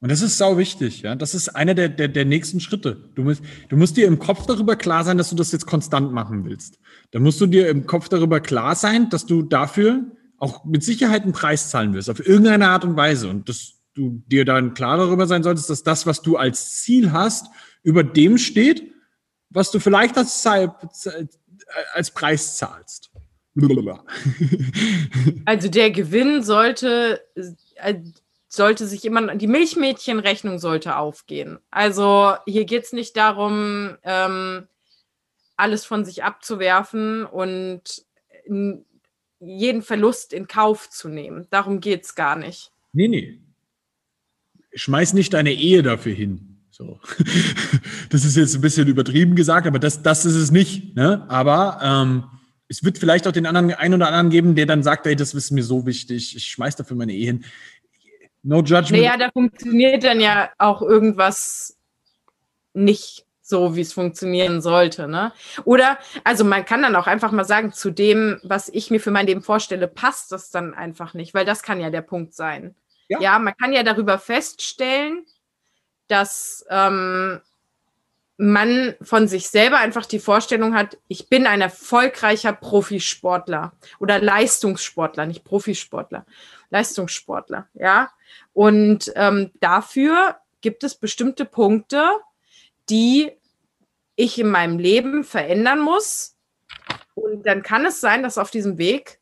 [0.00, 1.14] Und das ist sau wichtig, ja.
[1.14, 3.08] Das ist einer der, der, der nächsten Schritte.
[3.14, 6.12] Du musst, du musst dir im Kopf darüber klar sein, dass du das jetzt konstant
[6.12, 6.80] machen willst.
[7.12, 11.22] Dann musst du dir im Kopf darüber klar sein, dass du dafür auch mit Sicherheit
[11.22, 13.28] einen Preis zahlen wirst, auf irgendeine Art und Weise.
[13.28, 17.12] Und dass du dir dann klar darüber sein solltest, dass das, was du als Ziel
[17.12, 17.46] hast,
[17.84, 18.97] über dem steht,
[19.50, 20.46] was du vielleicht als,
[21.92, 23.10] als Preis zahlst.
[25.46, 27.20] Also der Gewinn sollte,
[27.74, 27.94] äh,
[28.48, 31.58] sollte sich immer, die Milchmädchenrechnung sollte aufgehen.
[31.70, 34.68] Also hier geht es nicht darum, ähm,
[35.56, 38.04] alles von sich abzuwerfen und
[39.40, 41.46] jeden Verlust in Kauf zu nehmen.
[41.50, 42.72] Darum geht es gar nicht.
[42.92, 43.40] Nee, nee.
[44.72, 46.47] Schmeiß nicht deine Ehe dafür hin.
[46.78, 47.00] So.
[48.10, 50.96] Das ist jetzt ein bisschen übertrieben gesagt, aber das, das ist es nicht.
[50.96, 51.26] Ne?
[51.28, 52.24] Aber ähm,
[52.68, 55.34] es wird vielleicht auch den anderen, einen oder anderen geben, der dann sagt, ey, das
[55.34, 57.44] ist mir so wichtig, ich schmeiß dafür meine Ehe hin.
[58.42, 58.90] No judgment.
[58.90, 61.76] Naja, da funktioniert dann ja auch irgendwas
[62.72, 65.08] nicht so, wie es funktionieren sollte.
[65.08, 65.32] Ne?
[65.64, 69.10] Oder, also man kann dann auch einfach mal sagen, zu dem, was ich mir für
[69.10, 72.74] mein Leben vorstelle, passt das dann einfach nicht, weil das kann ja der Punkt sein.
[73.08, 75.24] Ja, ja man kann ja darüber feststellen,
[76.08, 77.40] dass ähm,
[78.38, 85.26] man von sich selber einfach die Vorstellung hat, ich bin ein erfolgreicher Profisportler oder Leistungssportler,
[85.26, 86.24] nicht Profisportler,
[86.70, 88.10] Leistungssportler, ja.
[88.52, 92.08] Und ähm, dafür gibt es bestimmte Punkte,
[92.88, 93.32] die
[94.16, 96.36] ich in meinem Leben verändern muss.
[97.14, 99.20] Und dann kann es sein, dass auf diesem Weg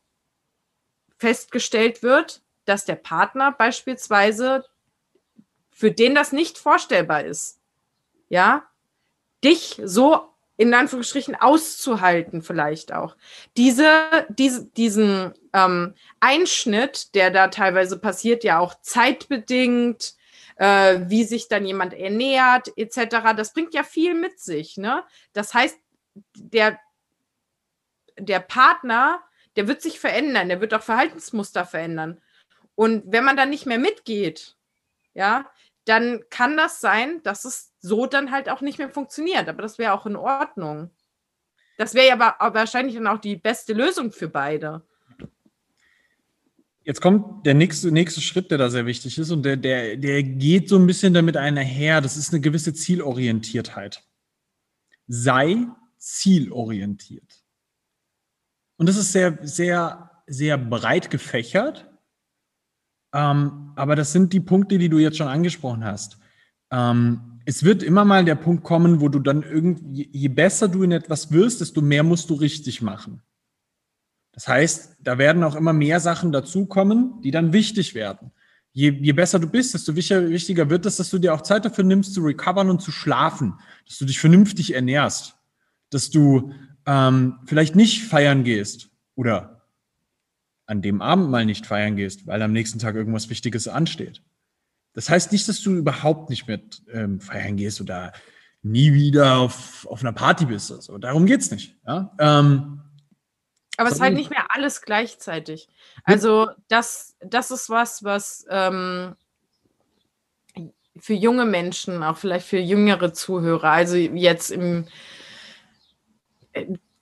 [1.17, 4.65] festgestellt wird, dass der Partner beispielsweise,
[5.77, 7.59] für den das nicht vorstellbar ist,
[8.29, 8.67] ja,
[9.43, 13.15] dich so in Anführungsstrichen auszuhalten, vielleicht auch.
[13.57, 20.15] Diese, diese, diesen ähm, Einschnitt, der da teilweise passiert, ja auch zeitbedingt,
[20.55, 23.35] äh, wie sich dann jemand ernährt, etc.
[23.37, 24.77] Das bringt ja viel mit sich.
[24.77, 25.03] Ne?
[25.33, 25.77] Das heißt,
[26.33, 26.79] der,
[28.17, 29.21] der Partner,
[29.55, 32.19] der wird sich verändern, der wird auch Verhaltensmuster verändern.
[32.73, 34.57] Und wenn man dann nicht mehr mitgeht,
[35.17, 35.49] ja,
[35.87, 39.47] dann kann das sein, dass es so dann halt auch nicht mehr funktioniert.
[39.47, 40.91] Aber das wäre auch in Ordnung.
[41.77, 44.83] Das wäre ja aber wahrscheinlich dann auch die beste Lösung für beide.
[46.83, 50.23] Jetzt kommt der nächste, nächste Schritt, der da sehr wichtig ist und der, der, der
[50.23, 52.01] geht so ein bisschen damit einher.
[52.01, 54.03] Das ist eine gewisse Zielorientiertheit.
[55.07, 57.43] Sei zielorientiert.
[58.77, 61.89] Und das ist sehr, sehr, sehr breit gefächert.
[63.17, 66.19] Ähm, aber das sind die Punkte, die du jetzt schon angesprochen hast.
[66.71, 70.83] Ähm, es wird immer mal der Punkt kommen, wo du dann irgendwie, je besser du
[70.83, 73.23] in etwas wirst, desto mehr musst du richtig machen.
[74.33, 78.31] Das heißt, da werden auch immer mehr Sachen dazukommen, die dann wichtig werden.
[78.71, 81.85] Je, je besser du bist, desto wichtiger wird es, dass du dir auch Zeit dafür
[81.85, 83.55] nimmst, zu recovern und zu schlafen,
[83.87, 85.35] dass du dich vernünftig ernährst,
[85.89, 86.51] dass du
[86.85, 89.56] ähm, vielleicht nicht feiern gehst oder
[90.67, 94.21] an dem Abend mal nicht feiern gehst, weil am nächsten Tag irgendwas Wichtiges ansteht.
[94.93, 96.59] Das heißt nicht, dass du überhaupt nicht mehr
[96.91, 98.13] ähm, feiern gehst oder
[98.63, 100.71] nie wieder auf, auf einer Party bist.
[100.71, 101.75] Also darum geht es nicht.
[101.85, 102.13] Ja?
[102.19, 102.81] Ähm,
[103.77, 105.69] aber es ist halt nicht mehr alles gleichzeitig.
[106.03, 109.15] Also das, das ist was, was ähm,
[110.99, 114.87] für junge Menschen, auch vielleicht für jüngere Zuhörer, also jetzt im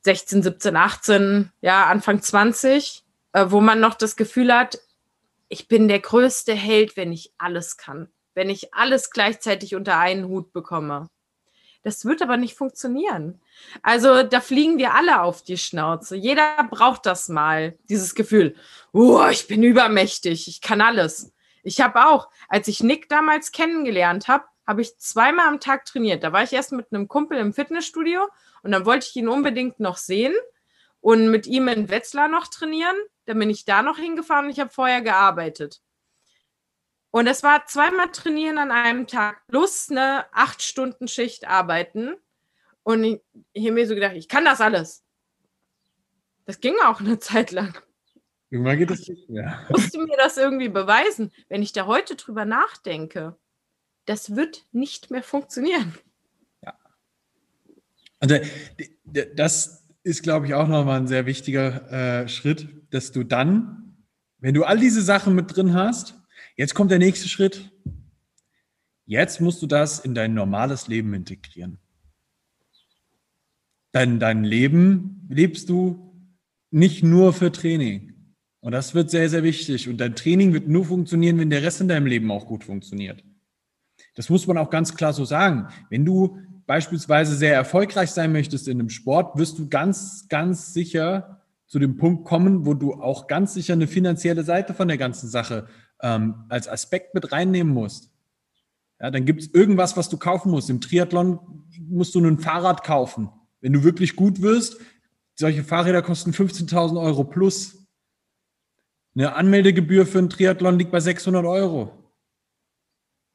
[0.04, 3.04] 16, 17, 18, ja, Anfang 20,
[3.36, 4.80] äh, wo man noch das Gefühl hat,
[5.50, 10.30] ich bin der größte Held, wenn ich alles kann, wenn ich alles gleichzeitig unter einen
[10.30, 11.10] Hut bekomme.
[11.84, 13.41] Das wird aber nicht funktionieren.
[13.84, 16.15] Also da fliegen wir alle auf die Schnauze.
[16.15, 18.56] Jeder braucht das mal, dieses Gefühl,
[18.93, 21.34] oh, ich bin übermächtig, ich kann alles.
[21.62, 26.24] Ich habe auch, als ich Nick damals kennengelernt habe, habe ich zweimal am Tag trainiert.
[26.24, 28.30] Da war ich erst mit einem Kumpel im Fitnessstudio
[28.63, 30.34] und dann wollte ich ihn unbedingt noch sehen
[31.02, 32.95] und mit ihm in Wetzlar noch trainieren.
[33.25, 35.81] Dann bin ich da noch hingefahren und ich habe vorher gearbeitet.
[37.11, 42.15] Und es war zweimal trainieren an einem Tag plus eine acht Stunden Schicht arbeiten.
[42.83, 43.21] Und ich,
[43.53, 45.03] ich habe mir so gedacht, ich kann das alles.
[46.45, 47.77] Das ging auch eine Zeit lang.
[48.49, 49.61] Irgendwann geht es nicht mehr.
[49.63, 51.31] Ich musste mir das irgendwie beweisen.
[51.49, 53.35] Wenn ich da heute drüber nachdenke,
[54.05, 55.97] das wird nicht mehr funktionieren.
[56.61, 56.77] Ja.
[58.19, 58.38] Also
[59.35, 63.95] das ist, glaube ich, auch nochmal ein sehr wichtiger äh, Schritt, dass du dann,
[64.39, 66.15] wenn du all diese Sachen mit drin hast,
[66.55, 67.71] Jetzt kommt der nächste Schritt.
[69.05, 71.79] Jetzt musst du das in dein normales Leben integrieren.
[73.91, 76.13] Dein, dein Leben lebst du
[76.71, 78.13] nicht nur für Training.
[78.62, 79.89] Und das wird sehr, sehr wichtig.
[79.89, 83.23] Und dein Training wird nur funktionieren, wenn der Rest in deinem Leben auch gut funktioniert.
[84.15, 85.67] Das muss man auch ganz klar so sagen.
[85.89, 91.35] Wenn du beispielsweise sehr erfolgreich sein möchtest in einem Sport, wirst du ganz, ganz sicher
[91.67, 95.30] zu dem Punkt kommen, wo du auch ganz sicher eine finanzielle Seite von der ganzen
[95.30, 95.67] Sache
[96.01, 98.12] ähm, als Aspekt mit reinnehmen musst,
[98.99, 100.69] ja, dann gibt es irgendwas, was du kaufen musst.
[100.69, 101.39] Im Triathlon
[101.82, 103.30] musst du ein Fahrrad kaufen.
[103.60, 104.78] Wenn du wirklich gut wirst,
[105.34, 107.86] solche Fahrräder kosten 15.000 Euro plus.
[109.15, 111.91] Eine Anmeldegebühr für einen Triathlon liegt bei 600 Euro.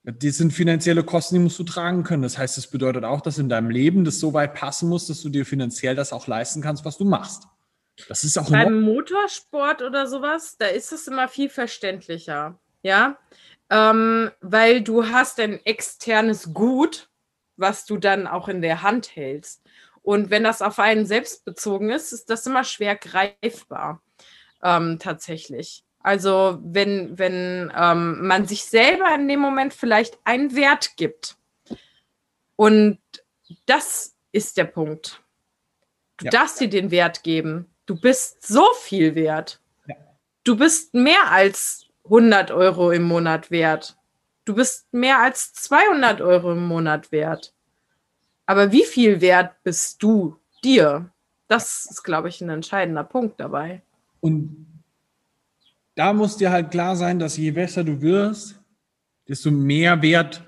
[0.02, 2.22] Das sind finanzielle Kosten, die musst du tragen können.
[2.22, 5.20] Das heißt, es bedeutet auch, dass in deinem Leben das so weit passen muss, dass
[5.20, 7.46] du dir finanziell das auch leisten kannst, was du machst.
[8.08, 13.18] Das ist auch beim Motorsport oder sowas, da ist es immer viel verständlicher, ja,
[13.68, 17.08] ähm, weil du hast ein externes Gut,
[17.56, 19.62] was du dann auch in der Hand hältst.
[20.02, 24.02] Und wenn das auf einen selbst bezogen ist, ist das immer schwer greifbar,
[24.62, 25.84] ähm, tatsächlich.
[26.02, 31.36] Also wenn, wenn ähm, man sich selber in dem Moment vielleicht einen Wert gibt.
[32.56, 32.98] Und
[33.66, 35.22] das ist der Punkt.
[36.16, 36.30] Du ja.
[36.30, 37.69] darfst dir den Wert geben.
[37.90, 39.60] Du bist so viel wert.
[39.88, 39.96] Ja.
[40.44, 43.96] Du bist mehr als 100 Euro im Monat wert.
[44.44, 47.52] Du bist mehr als 200 Euro im Monat wert.
[48.46, 51.10] Aber wie viel wert bist du dir?
[51.48, 53.82] Das ist, glaube ich, ein entscheidender Punkt dabei.
[54.20, 54.68] Und
[55.96, 58.60] da muss dir halt klar sein, dass je besser du wirst,
[59.26, 60.44] desto mehr Wert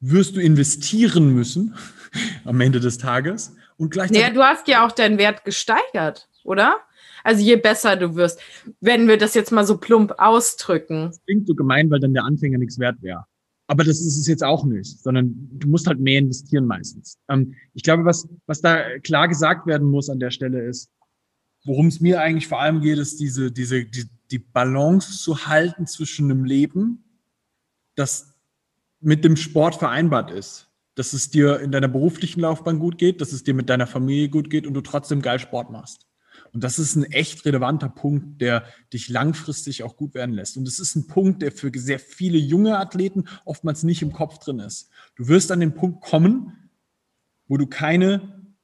[0.00, 1.74] wirst du investieren müssen
[2.44, 3.56] am Ende des Tages.
[3.78, 4.22] Und gleichzeitig.
[4.22, 6.76] Ja, du hast ja auch deinen Wert gesteigert, oder?
[7.24, 8.40] Also je besser du wirst,
[8.80, 11.06] wenn wir das jetzt mal so plump ausdrücken.
[11.06, 13.24] Das klingt so gemein, weil dann der Anfänger nichts wert wäre.
[13.68, 17.18] Aber das ist es jetzt auch nicht, sondern du musst halt mehr investieren meistens.
[17.28, 20.90] Ähm, ich glaube, was, was da klar gesagt werden muss an der Stelle ist,
[21.64, 25.86] worum es mir eigentlich vor allem geht, ist diese, diese, die, die Balance zu halten
[25.86, 27.04] zwischen einem Leben,
[27.96, 28.34] das
[29.00, 30.68] mit dem Sport vereinbart ist.
[30.94, 34.30] Dass es dir in deiner beruflichen Laufbahn gut geht, dass es dir mit deiner Familie
[34.30, 36.06] gut geht und du trotzdem geil Sport machst.
[36.52, 40.56] Und das ist ein echt relevanter Punkt, der dich langfristig auch gut werden lässt.
[40.56, 44.38] Und es ist ein Punkt, der für sehr viele junge Athleten oftmals nicht im Kopf
[44.38, 44.90] drin ist.
[45.16, 46.70] Du wirst an den Punkt kommen,
[47.48, 48.54] wo du keine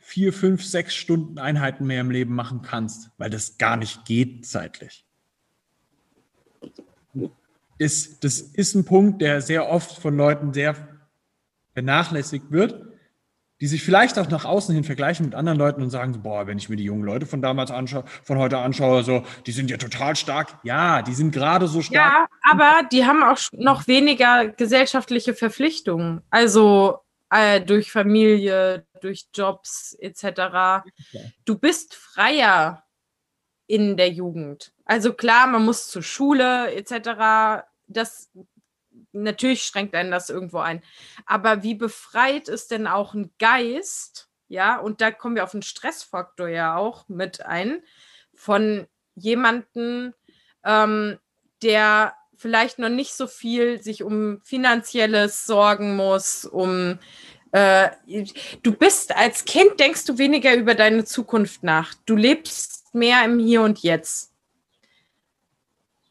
[0.00, 4.44] vier, fünf, sechs Stunden Einheiten mehr im Leben machen kannst, weil das gar nicht geht
[4.44, 5.06] zeitlich.
[7.78, 10.76] Das, das ist ein Punkt, der sehr oft von Leuten sehr
[11.72, 12.89] vernachlässigt wird,
[13.60, 16.58] die sich vielleicht auch nach außen hin vergleichen mit anderen Leuten und sagen, boah, wenn
[16.58, 19.76] ich mir die jungen Leute von damals anschaue, von heute anschaue, so, die sind ja
[19.76, 20.58] total stark.
[20.62, 21.94] Ja, die sind gerade so stark.
[21.94, 26.22] Ja, aber die haben auch noch weniger gesellschaftliche Verpflichtungen.
[26.30, 30.84] Also äh, durch Familie, durch Jobs etc.
[31.44, 32.84] Du bist freier
[33.66, 34.72] in der Jugend.
[34.84, 37.62] Also klar, man muss zur Schule etc.
[37.86, 38.30] Das
[39.12, 40.82] natürlich schränkt einen das irgendwo ein.
[41.26, 44.28] Aber wie befreit ist denn auch ein Geist?
[44.48, 47.82] Ja, und da kommen wir auf den Stressfaktor ja auch mit ein
[48.34, 50.14] von jemanden,
[50.64, 51.18] ähm,
[51.62, 56.98] der vielleicht noch nicht so viel sich um finanzielles sorgen muss, um
[57.52, 57.90] äh,
[58.62, 61.94] du bist als Kind, denkst du weniger über deine Zukunft nach.
[62.06, 64.32] Du lebst mehr im Hier und Jetzt.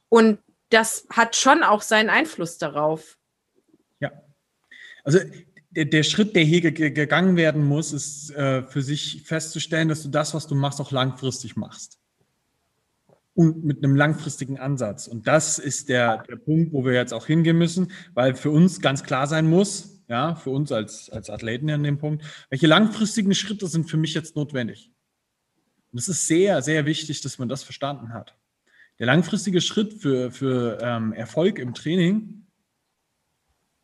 [0.09, 3.17] Und das hat schon auch seinen Einfluss darauf.
[3.99, 4.11] Ja.
[5.03, 5.19] Also
[5.71, 10.09] der, der Schritt, der hier gegangen werden muss, ist äh, für sich festzustellen, dass du
[10.09, 11.99] das, was du machst, auch langfristig machst.
[13.35, 15.07] Und mit einem langfristigen Ansatz.
[15.07, 18.81] Und das ist der, der Punkt, wo wir jetzt auch hingehen müssen, weil für uns
[18.81, 22.25] ganz klar sein muss, ja, für uns als, als Athleten an dem Punkt.
[22.49, 24.91] Welche langfristigen Schritte sind für mich jetzt notwendig?
[25.91, 28.35] Und es ist sehr, sehr wichtig, dass man das verstanden hat.
[28.99, 32.45] Der langfristige Schritt für, für ähm, Erfolg im Training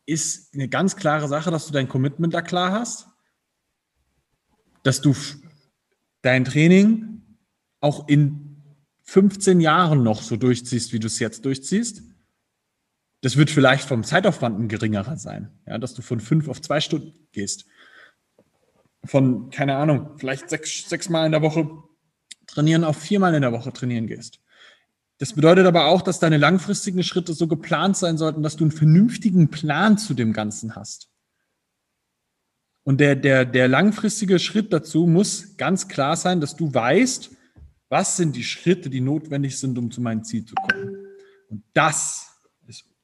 [0.06, 3.08] ist eine ganz klare Sache, dass du dein Commitment da klar hast,
[4.82, 5.14] dass du
[6.22, 7.38] dein Training
[7.80, 8.62] auch in
[9.04, 12.02] 15 Jahren noch so durchziehst, wie du es jetzt durchziehst
[13.26, 16.80] das wird vielleicht vom Zeitaufwand ein geringerer sein, ja, dass du von fünf auf zwei
[16.80, 17.66] Stunden gehst.
[19.04, 21.68] Von, keine Ahnung, vielleicht sechs, sechs Mal in der Woche
[22.46, 24.40] trainieren auf viermal in der Woche trainieren gehst.
[25.18, 28.72] Das bedeutet aber auch, dass deine langfristigen Schritte so geplant sein sollten, dass du einen
[28.72, 31.08] vernünftigen Plan zu dem Ganzen hast.
[32.84, 37.30] Und der, der, der langfristige Schritt dazu muss ganz klar sein, dass du weißt,
[37.88, 40.96] was sind die Schritte, die notwendig sind, um zu meinem Ziel zu kommen.
[41.48, 42.26] Und das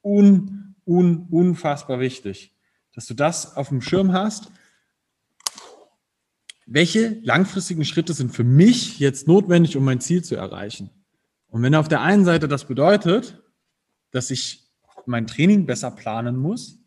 [0.03, 2.53] un, un, unfassbar wichtig,
[2.95, 4.51] dass du das auf dem Schirm hast.
[6.67, 10.91] Welche langfristigen Schritte sind für mich jetzt notwendig, um mein Ziel zu erreichen?
[11.53, 13.41] Und wenn auf der einen Seite das bedeutet,
[14.11, 14.65] dass ich
[15.07, 16.81] mein Training besser planen muss,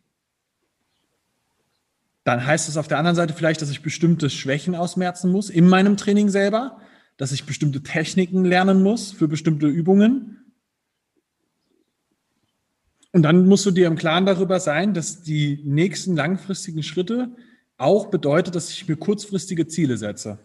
[2.26, 5.70] dann heißt es auf der anderen Seite vielleicht, dass ich bestimmte Schwächen ausmerzen muss in
[5.70, 6.82] meinem Training selber,
[7.16, 10.45] dass ich bestimmte Techniken lernen muss für bestimmte Übungen,
[13.16, 17.34] und dann musst du dir im Klaren darüber sein, dass die nächsten langfristigen Schritte
[17.78, 20.38] auch bedeutet, dass ich mir kurzfristige Ziele setze.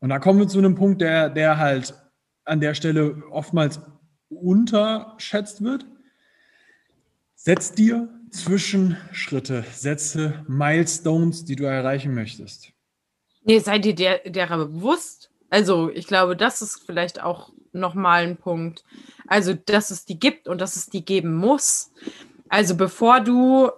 [0.00, 1.92] Und da kommen wir zu einem Punkt, der, der halt
[2.44, 3.80] an der Stelle oftmals
[4.28, 5.86] unterschätzt wird.
[7.34, 12.72] Setz dir Zwischenschritte, setze Milestones, die du erreichen möchtest.
[13.44, 15.30] Nee, seid ihr der, derer bewusst?
[15.50, 18.84] Also, ich glaube, das ist vielleicht auch nochmal ein Punkt.
[19.28, 21.92] Also, dass es die gibt und dass es die geben muss.
[22.48, 23.70] Also, bevor du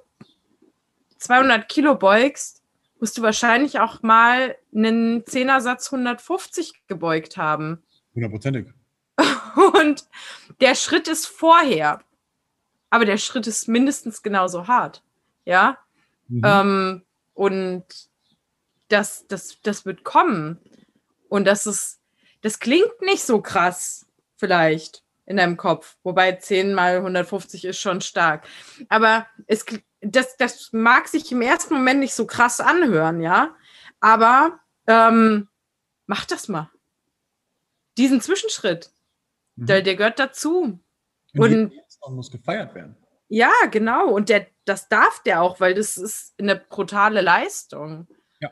[1.19, 2.62] 200 Kilo beugst,
[3.01, 7.83] musst du wahrscheinlich auch mal einen Zehnersatz 150 gebeugt haben.
[8.17, 8.67] Hundertprozentig.
[9.75, 10.09] Und
[10.61, 12.03] der Schritt ist vorher.
[12.91, 15.03] Aber der Schritt ist mindestens genauso hart.
[15.45, 15.79] Ja.
[16.29, 16.43] Mhm.
[16.45, 17.03] Ähm,
[17.35, 17.85] und
[18.89, 20.59] das, das, das wird kommen.
[21.29, 22.01] Und das ist,
[22.43, 24.07] das klingt nicht so krass,
[24.37, 25.97] vielleicht in deinem Kopf.
[26.05, 28.47] Wobei 10 mal 150 ist schon stark.
[28.89, 29.64] Aber es,
[30.01, 33.55] das, das mag sich im ersten Moment nicht so krass anhören, ja.
[34.01, 35.49] Aber ähm,
[36.07, 36.71] mach das mal.
[37.97, 38.91] Diesen Zwischenschritt.
[39.57, 39.67] Mhm.
[39.67, 40.79] Der, der gehört dazu.
[41.35, 41.73] Und, und
[42.15, 42.97] muss gefeiert werden.
[43.29, 44.11] Ja, genau.
[44.11, 48.07] Und der, das darf der auch, weil das ist eine brutale Leistung.
[48.41, 48.51] Ja.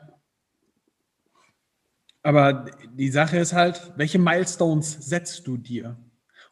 [2.23, 5.97] Aber die Sache ist halt, welche Milestones setzt du dir?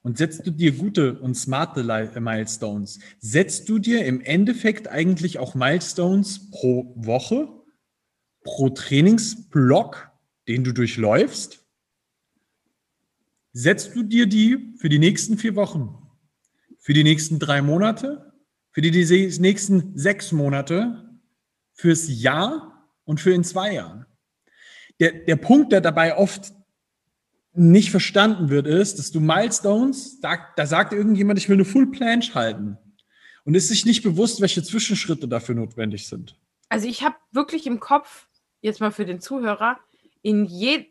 [0.04, 3.00] Und setzt du dir gute und smarte äh, Milestones?
[3.20, 7.48] Setzt du dir im Endeffekt eigentlich auch Milestones pro Woche,
[8.44, 10.12] pro Trainingsblock,
[10.50, 11.63] den du durchläufst?
[13.54, 15.96] Setzt du dir die für die nächsten vier Wochen,
[16.80, 18.34] für die nächsten drei Monate,
[18.72, 18.92] für die,
[19.40, 21.08] nächsten sechs Monate,
[21.74, 24.08] fürs Jahr und für in zwei Jahren?
[25.00, 26.52] Der, der Punkt, der dabei oft
[27.54, 31.92] nicht verstanden wird, ist, dass du Milestones, da, da sagt irgendjemand, ich will eine Full
[31.92, 32.80] Planche halten
[33.46, 36.40] und ist sich nicht bewusst, welche Zwischenschritte dafür notwendig sind.
[36.70, 38.28] Also ich habe wirklich im Kopf,
[38.62, 39.78] jetzt mal für den Zuhörer,
[40.24, 40.88] in je,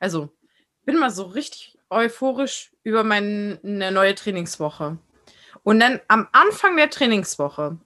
[0.00, 0.32] also
[0.86, 4.98] bin mal so richtig euphorisch über meine neue Trainingswoche.
[5.62, 7.76] Und dann am Anfang der Trainingswoche,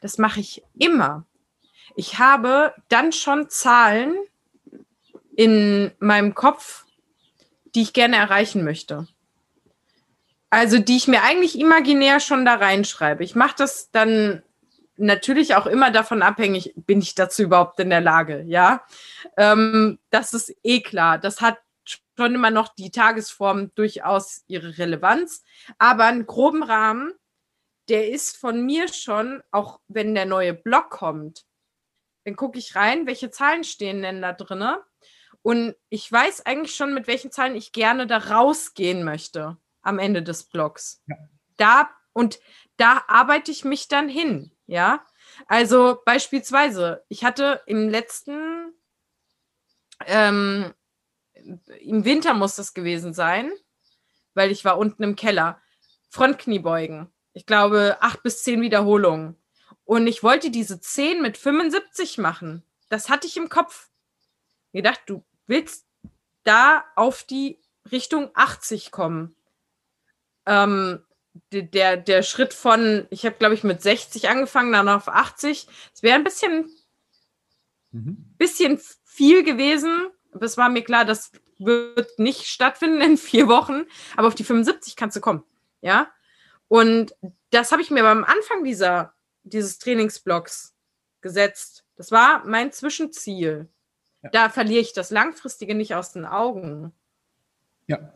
[0.00, 1.24] das mache ich immer.
[1.96, 4.16] Ich habe dann schon Zahlen
[5.36, 6.84] in meinem Kopf,
[7.74, 9.06] die ich gerne erreichen möchte.
[10.50, 13.24] Also die ich mir eigentlich imaginär schon da reinschreibe.
[13.24, 14.42] Ich mache das dann
[14.96, 18.84] natürlich auch immer davon abhängig, bin ich dazu überhaupt in der Lage, ja.
[19.36, 21.18] Ähm, das ist eh klar.
[21.18, 21.58] Das hat
[22.16, 25.42] schon immer noch die Tagesform durchaus ihre Relevanz.
[25.78, 27.12] Aber einen groben Rahmen,
[27.88, 31.44] der ist von mir schon, auch wenn der neue Blog kommt,
[32.24, 34.84] dann gucke ich rein, welche Zahlen stehen denn da drinne
[35.42, 40.22] und ich weiß eigentlich schon, mit welchen Zahlen ich gerne da rausgehen möchte am Ende
[40.22, 41.02] des Blogs.
[41.06, 41.16] Ja.
[41.56, 42.38] Da und
[42.76, 45.04] da arbeite ich mich dann hin, ja.
[45.46, 48.72] Also beispielsweise, ich hatte im letzten,
[50.06, 50.72] ähm,
[51.80, 53.50] im Winter muss das gewesen sein,
[54.34, 55.60] weil ich war unten im Keller.
[56.08, 57.10] Frontkniebeugen.
[57.32, 59.36] Ich glaube, acht bis zehn Wiederholungen.
[59.84, 62.62] Und ich wollte diese zehn mit 75 machen.
[62.88, 63.88] Das hatte ich im Kopf.
[64.72, 65.86] Ich dachte, du willst
[66.44, 67.58] da auf die
[67.90, 69.34] Richtung 80 kommen.
[70.46, 71.02] Ähm,
[71.50, 75.66] der, der Schritt von, ich habe, glaube ich, mit 60 angefangen, dann auf 80.
[75.94, 76.70] Es wäre ein bisschen,
[77.90, 78.34] mhm.
[78.36, 80.08] bisschen viel gewesen.
[80.40, 83.84] Es war mir klar, das wird nicht stattfinden in vier Wochen.
[84.16, 85.42] Aber auf die 75 kannst du kommen.
[85.80, 86.10] Ja.
[86.68, 87.14] Und
[87.50, 89.14] das habe ich mir beim Anfang dieser,
[89.44, 90.74] dieses Trainingsblocks
[91.20, 91.84] gesetzt.
[91.96, 93.68] Das war mein Zwischenziel.
[94.32, 96.92] Da verliere ich das Langfristige nicht aus den Augen.
[97.88, 98.14] Ja.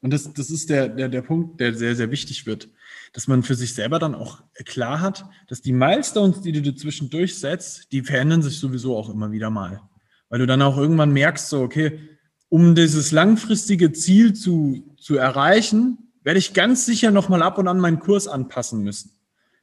[0.00, 2.68] Und das, das ist der, der, der Punkt, der sehr, sehr wichtig wird,
[3.12, 7.38] dass man für sich selber dann auch klar hat, dass die Milestones, die du zwischendurch
[7.38, 9.82] setzt, die verändern sich sowieso auch immer wieder mal.
[10.28, 12.00] Weil du dann auch irgendwann merkst, so, okay,
[12.48, 17.78] um dieses langfristige Ziel zu, zu erreichen, werde ich ganz sicher nochmal ab und an
[17.78, 19.12] meinen Kurs anpassen müssen.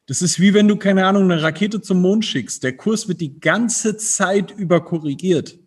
[0.05, 2.64] Das ist wie wenn du, keine Ahnung, eine Rakete zum Mond schickst.
[2.64, 5.57] Der Kurs wird die ganze Zeit über korrigiert.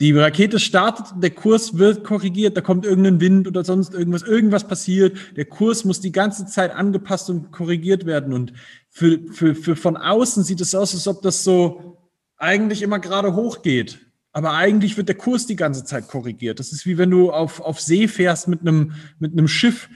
[0.00, 4.66] Die Rakete startet, der Kurs wird korrigiert, da kommt irgendein Wind oder sonst irgendwas, irgendwas
[4.66, 5.18] passiert.
[5.36, 8.32] Der Kurs muss die ganze Zeit angepasst und korrigiert werden.
[8.32, 8.54] Und
[8.88, 11.99] für, für, für von außen sieht es aus, als ob das so
[12.40, 14.00] eigentlich immer gerade hochgeht.
[14.32, 16.58] Aber eigentlich wird der Kurs die ganze Zeit korrigiert.
[16.58, 19.88] Das ist wie wenn du auf, auf See fährst mit einem, mit einem Schiff.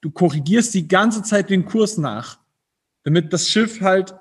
[0.00, 2.38] Du korrigierst die ganze Zeit den Kurs nach,
[3.04, 4.14] damit das Schiff halt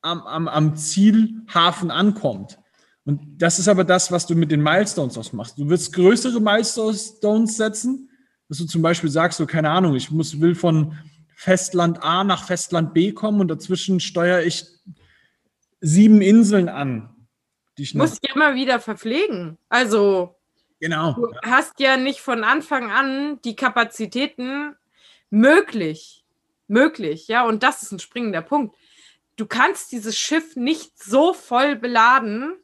[0.00, 2.58] am, am, am Zielhafen ankommt.
[3.04, 5.58] Und das ist aber das, was du mit den Milestones ausmachst.
[5.58, 8.08] Du wirst größere Milestones setzen,
[8.48, 10.96] dass du zum Beispiel sagst, so keine Ahnung, ich muss, will von
[11.34, 14.66] Festland A nach Festland B kommen und dazwischen steuere ich
[15.84, 17.10] sieben Inseln an.
[17.76, 19.58] Die ich muss ja immer wieder verpflegen.
[19.68, 20.36] Also
[20.80, 21.12] genau.
[21.12, 24.76] du hast ja nicht von Anfang an die Kapazitäten
[25.30, 26.24] möglich.
[26.66, 28.74] möglich, ja, und das ist ein springender Punkt.
[29.36, 32.54] Du kannst dieses Schiff nicht so voll beladen,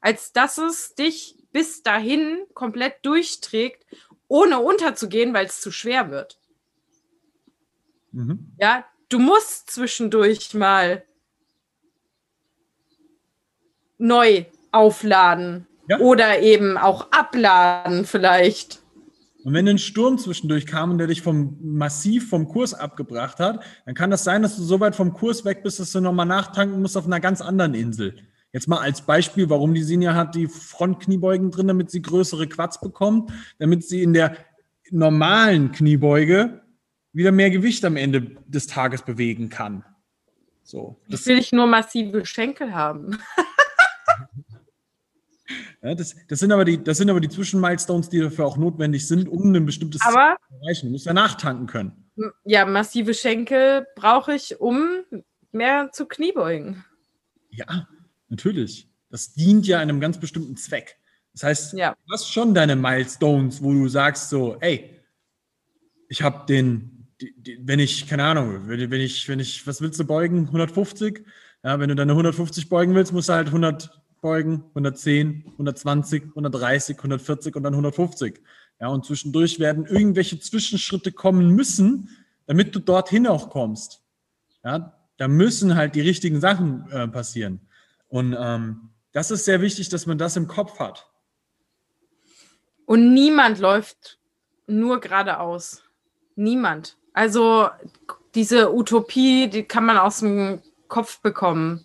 [0.00, 3.84] als dass es dich bis dahin komplett durchträgt,
[4.28, 6.38] ohne unterzugehen, weil es zu schwer wird.
[8.12, 8.52] Mhm.
[8.60, 11.02] Ja, du musst zwischendurch mal
[13.98, 15.98] neu aufladen ja.
[15.98, 18.80] oder eben auch abladen vielleicht.
[19.44, 23.64] Und wenn ein Sturm zwischendurch kam und der dich vom massiv vom Kurs abgebracht hat,
[23.86, 26.26] dann kann das sein, dass du so weit vom Kurs weg bist, dass du nochmal
[26.26, 28.16] nachtanken musst auf einer ganz anderen Insel.
[28.52, 32.80] Jetzt mal als Beispiel, warum die Sinja hat die Frontkniebeugen drin, damit sie größere Quads
[32.80, 34.36] bekommt, damit sie in der
[34.90, 36.62] normalen Kniebeuge
[37.12, 39.84] wieder mehr Gewicht am Ende des Tages bewegen kann.
[40.62, 41.00] So.
[41.08, 43.18] Das will ich nur massive Schenkel haben.
[45.82, 49.06] Ja, das, das, sind aber die, das sind aber die Zwischenmilestones, die dafür auch notwendig
[49.06, 50.86] sind, um ein bestimmtes aber, Ziel zu erreichen.
[50.86, 52.10] Du musst ja nachtanken können.
[52.44, 55.04] Ja, massive Schenkel brauche ich, um
[55.52, 56.84] mehr zu Kniebeugen.
[57.50, 57.88] Ja,
[58.28, 58.88] natürlich.
[59.10, 60.98] Das dient ja einem ganz bestimmten Zweck.
[61.32, 61.94] Das heißt, ja.
[62.06, 65.00] du hast schon deine Milestones, wo du sagst so, ey,
[66.08, 69.80] ich habe den, die, die, wenn ich, keine Ahnung, wenn, wenn, ich, wenn ich, was
[69.80, 70.46] willst du beugen?
[70.46, 71.24] 150?
[71.62, 76.96] Ja, wenn du deine 150 beugen willst, musst du halt 100 beugen, 110, 120, 130,
[76.96, 78.40] 140 und dann 150.
[78.80, 82.10] Ja, und zwischendurch werden irgendwelche Zwischenschritte kommen müssen,
[82.46, 84.02] damit du dorthin auch kommst.
[84.64, 87.60] Ja, da müssen halt die richtigen Sachen äh, passieren.
[88.08, 91.10] Und ähm, das ist sehr wichtig, dass man das im Kopf hat.
[92.86, 94.18] Und niemand läuft
[94.66, 95.82] nur geradeaus.
[96.36, 96.96] Niemand.
[97.12, 97.68] Also
[98.34, 101.84] diese Utopie, die kann man aus dem Kopf bekommen.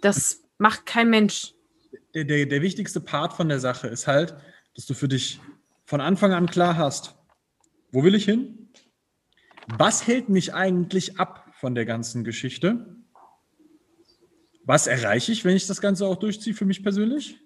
[0.00, 1.54] Das macht kein Mensch.
[2.14, 4.36] Der, der, der wichtigste Part von der Sache ist halt,
[4.74, 5.40] dass du für dich
[5.84, 7.14] von Anfang an klar hast,
[7.92, 8.68] wo will ich hin?
[9.78, 12.96] Was hält mich eigentlich ab von der ganzen Geschichte?
[14.64, 17.40] Was erreiche ich, wenn ich das Ganze auch durchziehe für mich persönlich?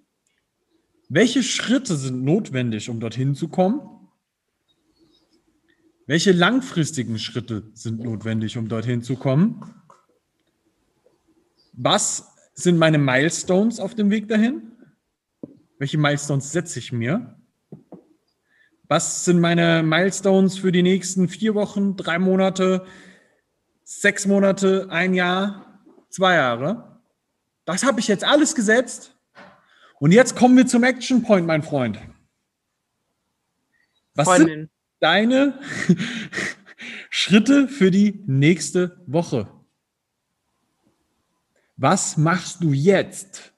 [1.09, 3.81] Welche Schritte sind notwendig, um dorthin zu kommen?
[6.07, 9.75] Welche langfristigen Schritte sind notwendig, um dorthin zu kommen?
[11.73, 12.30] Was
[12.63, 14.73] sind meine Milestones auf dem Weg dahin?
[15.79, 17.37] Welche Milestones setze ich mir?
[18.89, 22.85] Was sind meine Milestones für die nächsten vier Wochen, drei Monate,
[23.85, 27.01] sechs Monate, ein Jahr, zwei Jahre?
[27.65, 29.17] Das habe ich jetzt alles gesetzt.
[30.01, 31.99] Und jetzt kommen wir zum Action Point, mein Freund.
[34.15, 34.49] Was Freundin.
[34.49, 35.61] sind deine
[37.11, 39.60] Schritte für die nächste Woche?
[41.81, 43.55] Was machst du jetzt?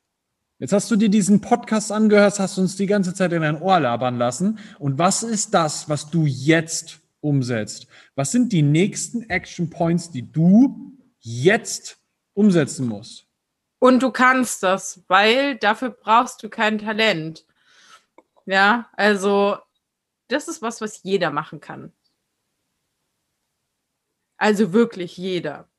[0.60, 3.80] Jetzt hast du dir diesen Podcast angehört, hast uns die ganze Zeit in dein Ohr
[3.80, 4.60] labern lassen.
[4.78, 7.88] Und was ist das, was du jetzt umsetzt?
[8.14, 11.98] Was sind die nächsten Action Points, die du jetzt
[12.32, 13.26] umsetzen musst?
[13.80, 17.44] Und du kannst das, weil dafür brauchst du kein Talent.
[18.46, 19.56] Ja, also
[20.28, 21.92] das ist was, was jeder machen kann.
[24.36, 25.71] Also wirklich jeder.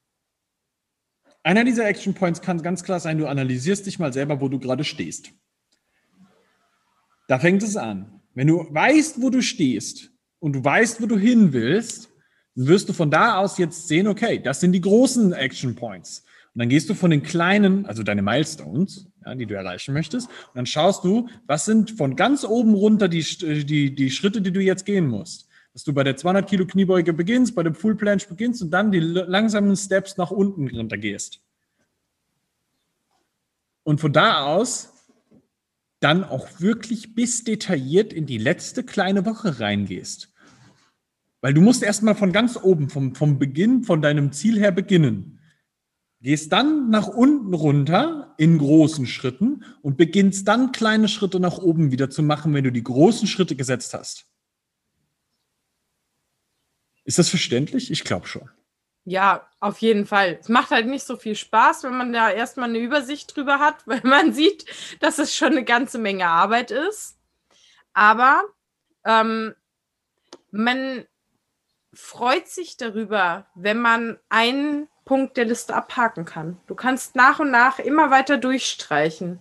[1.44, 4.60] Einer dieser Action Points kann ganz klar sein, du analysierst dich mal selber, wo du
[4.60, 5.32] gerade stehst.
[7.28, 8.22] Da fängt es an.
[8.34, 12.10] Wenn du weißt, wo du stehst und du weißt, wo du hin willst,
[12.56, 16.24] wirst du von da aus jetzt sehen, okay, das sind die großen Action Points.
[16.54, 20.28] Und dann gehst du von den kleinen, also deine Milestones, ja, die du erreichen möchtest,
[20.28, 23.24] und dann schaust du, was sind von ganz oben runter die,
[23.66, 27.14] die, die Schritte, die du jetzt gehen musst dass du bei der 200 Kilo Kniebeuge
[27.14, 31.42] beginnst, bei dem Full Planche beginnst und dann die langsamen Steps nach unten runter gehst.
[33.84, 34.94] Und von da aus
[36.00, 40.34] dann auch wirklich bis detailliert in die letzte kleine Woche reingehst.
[41.42, 45.40] Weil du musst erstmal von ganz oben, vom, vom Beginn, von deinem Ziel her beginnen.
[46.20, 51.92] Gehst dann nach unten runter in großen Schritten und beginnst dann kleine Schritte nach oben
[51.92, 54.33] wieder zu machen, wenn du die großen Schritte gesetzt hast.
[57.06, 57.92] Ist das verständlich?
[57.92, 58.50] Ich glaube schon.
[59.06, 60.38] Ja, auf jeden Fall.
[60.40, 63.76] Es macht halt nicht so viel Spaß, wenn man da erstmal eine Übersicht drüber hat,
[63.86, 64.66] weil man sieht,
[65.00, 67.18] dass es schon eine ganze Menge Arbeit ist.
[67.94, 68.44] Aber
[69.06, 69.54] ähm,
[70.52, 71.06] man
[71.94, 76.58] freut sich darüber, wenn man einen Punkt der Liste abhaken kann.
[76.68, 79.40] Du kannst nach und nach immer weiter durchstreichen.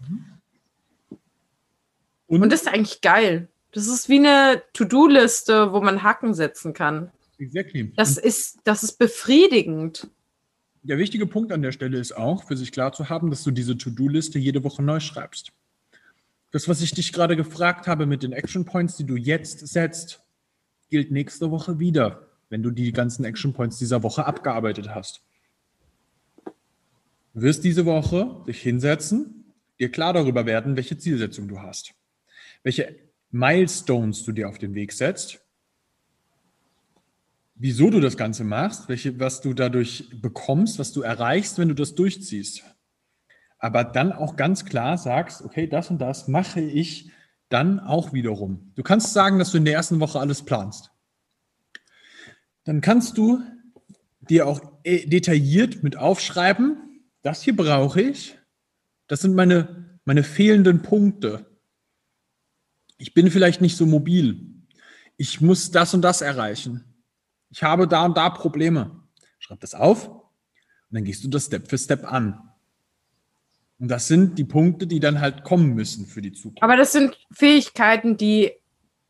[2.26, 3.48] Und, und das ist eigentlich geil.
[3.70, 7.12] Das ist wie eine To-Do-Liste, wo man Haken setzen kann.
[7.42, 7.92] Exactly.
[7.96, 10.08] Das ist, das ist befriedigend.
[10.84, 13.50] Der wichtige Punkt an der Stelle ist auch, für sich klar zu haben, dass du
[13.50, 15.52] diese To-Do-Liste jede Woche neu schreibst.
[16.52, 20.22] Das, was ich dich gerade gefragt habe mit den Action Points, die du jetzt setzt,
[20.88, 22.28] gilt nächste Woche wieder.
[22.48, 25.22] wenn du die ganzen Action Points dieser Woche abgearbeitet hast.
[27.32, 31.94] Du wirst diese Woche dich hinsetzen, dir klar darüber werden, welche Zielsetzung du hast,
[32.62, 32.94] welche
[33.30, 35.41] Milestones du dir auf den Weg setzt,
[37.62, 41.76] wieso du das Ganze machst, welche, was du dadurch bekommst, was du erreichst, wenn du
[41.76, 42.64] das durchziehst.
[43.58, 47.12] Aber dann auch ganz klar sagst, okay, das und das mache ich
[47.50, 48.72] dann auch wiederum.
[48.74, 50.90] Du kannst sagen, dass du in der ersten Woche alles planst.
[52.64, 53.40] Dann kannst du
[54.18, 58.38] dir auch äh, detailliert mit aufschreiben, das hier brauche ich,
[59.06, 61.46] das sind meine, meine fehlenden Punkte.
[62.98, 64.64] Ich bin vielleicht nicht so mobil.
[65.16, 66.91] Ich muss das und das erreichen.
[67.52, 69.02] Ich habe da und da Probleme.
[69.38, 70.22] Schreib das auf und
[70.90, 72.50] dann gehst du das Step für Step an.
[73.78, 76.62] Und das sind die Punkte, die dann halt kommen müssen für die Zukunft.
[76.62, 78.52] Aber das sind Fähigkeiten, die,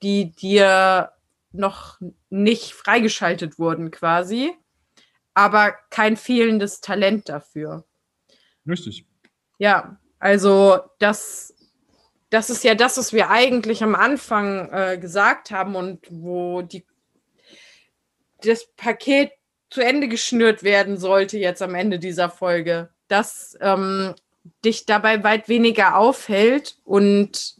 [0.02, 1.12] die dir
[1.52, 4.52] noch nicht freigeschaltet wurden, quasi,
[5.34, 7.84] aber kein fehlendes Talent dafür.
[8.66, 9.06] Richtig.
[9.58, 11.54] Ja, also das,
[12.30, 16.84] das ist ja das, was wir eigentlich am Anfang äh, gesagt haben und wo die,
[18.44, 19.32] das Paket
[19.70, 22.90] zu Ende geschnürt werden sollte jetzt am Ende dieser Folge.
[23.08, 24.14] Dass ähm,
[24.64, 27.56] dich dabei weit weniger aufhält und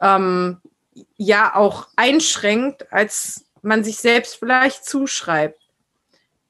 [0.00, 0.60] ähm,
[1.16, 5.68] ja auch einschränkt, als man sich selbst vielleicht zuschreibt.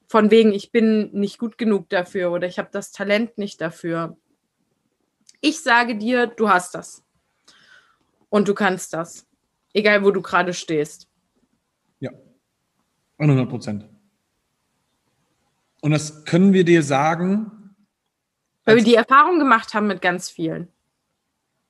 [0.07, 4.17] Von wegen, ich bin nicht gut genug dafür oder ich habe das Talent nicht dafür.
[5.39, 7.03] Ich sage dir, du hast das.
[8.29, 9.25] Und du kannst das.
[9.73, 11.07] Egal, wo du gerade stehst.
[13.21, 13.85] Ja, 100 Prozent.
[15.81, 17.51] Und das können wir dir sagen,
[18.65, 20.67] weil wir die Erfahrung gemacht haben mit ganz vielen.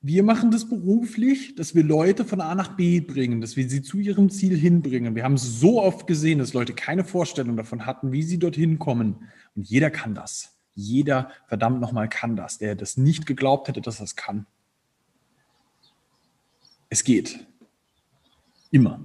[0.00, 3.82] Wir machen das beruflich, dass wir Leute von A nach B bringen, dass wir sie
[3.82, 5.14] zu ihrem Ziel hinbringen.
[5.14, 8.78] Wir haben es so oft gesehen, dass Leute keine Vorstellung davon hatten, wie sie dorthin
[8.78, 9.28] kommen.
[9.54, 10.58] Und jeder kann das.
[10.74, 14.46] Jeder verdammt nochmal kann das, der das nicht geglaubt hätte, dass er es kann.
[16.88, 17.46] Es geht.
[18.70, 19.00] Immer.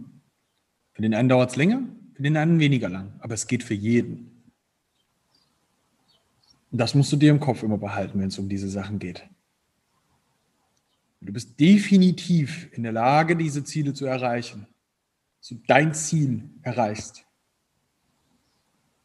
[0.94, 1.84] Für den einen dauert es länger,
[2.18, 4.42] für den einen weniger lang, aber es geht für jeden.
[6.72, 9.24] Das musst du dir im Kopf immer behalten, wenn es um diese Sachen geht.
[11.22, 14.66] Du bist definitiv in der Lage, diese Ziele zu erreichen.
[15.40, 17.24] Dass du dein Ziel erreichst.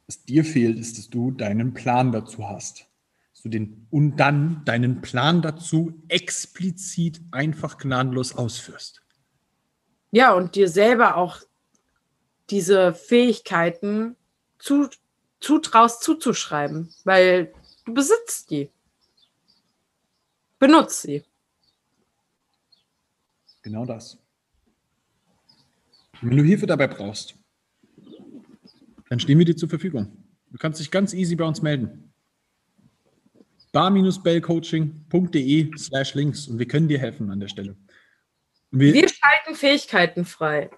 [0.06, 2.86] Was dir fehlt, ist, dass du deinen Plan dazu hast.
[3.34, 9.02] Dass du den, und dann deinen Plan dazu explizit einfach gnadenlos ausführst.
[10.12, 11.42] Ja, und dir selber auch
[12.50, 14.16] diese Fähigkeiten
[14.58, 14.88] zu,
[15.40, 17.52] zutraust zuzuschreiben, weil
[17.84, 18.70] du besitzt die.
[20.58, 21.24] Benutzt sie.
[23.62, 24.18] Genau das.
[26.20, 27.36] wenn du Hilfe dabei brauchst,
[29.08, 30.24] dann stehen wir dir zur Verfügung.
[30.50, 32.12] Du kannst dich ganz easy bei uns melden.
[33.72, 37.76] bar-bellcoaching.de slash links und wir können dir helfen an der Stelle.
[38.70, 40.70] Wir, wir schalten Fähigkeiten frei.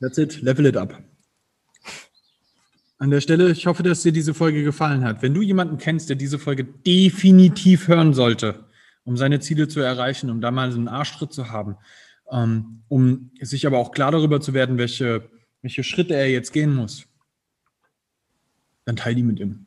[0.00, 0.42] That's it.
[0.42, 1.02] Level it up
[2.98, 5.22] an der Stelle, ich hoffe, dass dir diese Folge gefallen hat.
[5.22, 8.64] Wenn du jemanden kennst, der diese Folge definitiv hören sollte,
[9.04, 11.76] um seine Ziele zu erreichen, um da mal einen Arschtritt zu haben,
[12.30, 15.28] ähm, um sich aber auch klar darüber zu werden, welche,
[15.62, 17.06] welche Schritte er jetzt gehen muss,
[18.84, 19.66] dann teil die mit ihm.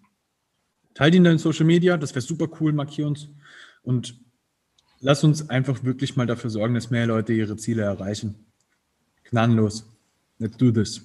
[0.96, 3.30] Teil die in deinen Social Media, das wäre super cool, markier uns
[3.84, 4.20] und
[5.00, 8.48] lass uns einfach wirklich mal dafür sorgen, dass mehr Leute ihre Ziele erreichen.
[9.24, 9.89] Gnadenlos.
[10.40, 11.02] Let's do this.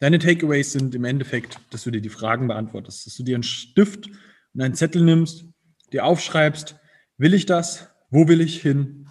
[0.00, 3.44] Deine Takeaways sind im Endeffekt, dass du dir die Fragen beantwortest, dass du dir einen
[3.44, 4.08] Stift
[4.54, 5.44] und einen Zettel nimmst,
[5.92, 6.76] dir aufschreibst,
[7.16, 7.88] will ich das?
[8.10, 9.08] Wo will ich hin?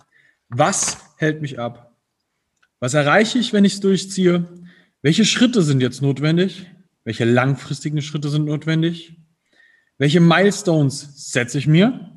[0.50, 1.98] Was hält mich ab?
[2.80, 4.46] Was erreiche ich, wenn ich es durchziehe?
[5.02, 6.70] Welche Schritte sind jetzt notwendig?
[7.06, 9.18] Welche langfristigen Schritte sind notwendig?
[9.98, 12.12] Welche Milestones setze ich mir?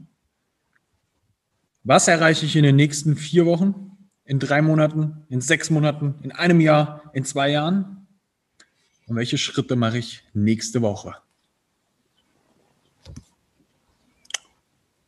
[1.85, 3.98] Was erreiche ich in den nächsten vier Wochen,
[4.29, 8.07] in drei Monaten, in sechs Monaten, in einem Jahr, in zwei Jahren?
[9.07, 11.17] Und welche Schritte mache ich nächste Woche?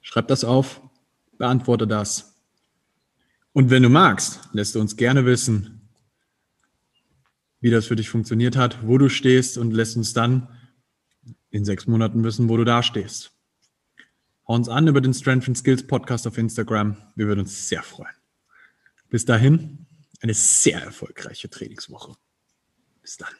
[0.00, 0.80] Schreib das auf,
[1.36, 2.34] beantworte das.
[3.52, 5.82] Und wenn du magst, lässt du uns gerne wissen,
[7.60, 10.48] wie das für dich funktioniert hat, wo du stehst und lässt uns dann
[11.50, 13.32] in sechs Monaten wissen, wo du da stehst.
[14.48, 16.96] Hau uns an über den Strength and Skills Podcast auf Instagram.
[17.16, 18.19] Wir würden uns sehr freuen.
[19.10, 19.86] Bis dahin,
[20.20, 22.16] eine sehr erfolgreiche Trainingswoche.
[23.02, 23.34] Bis dann.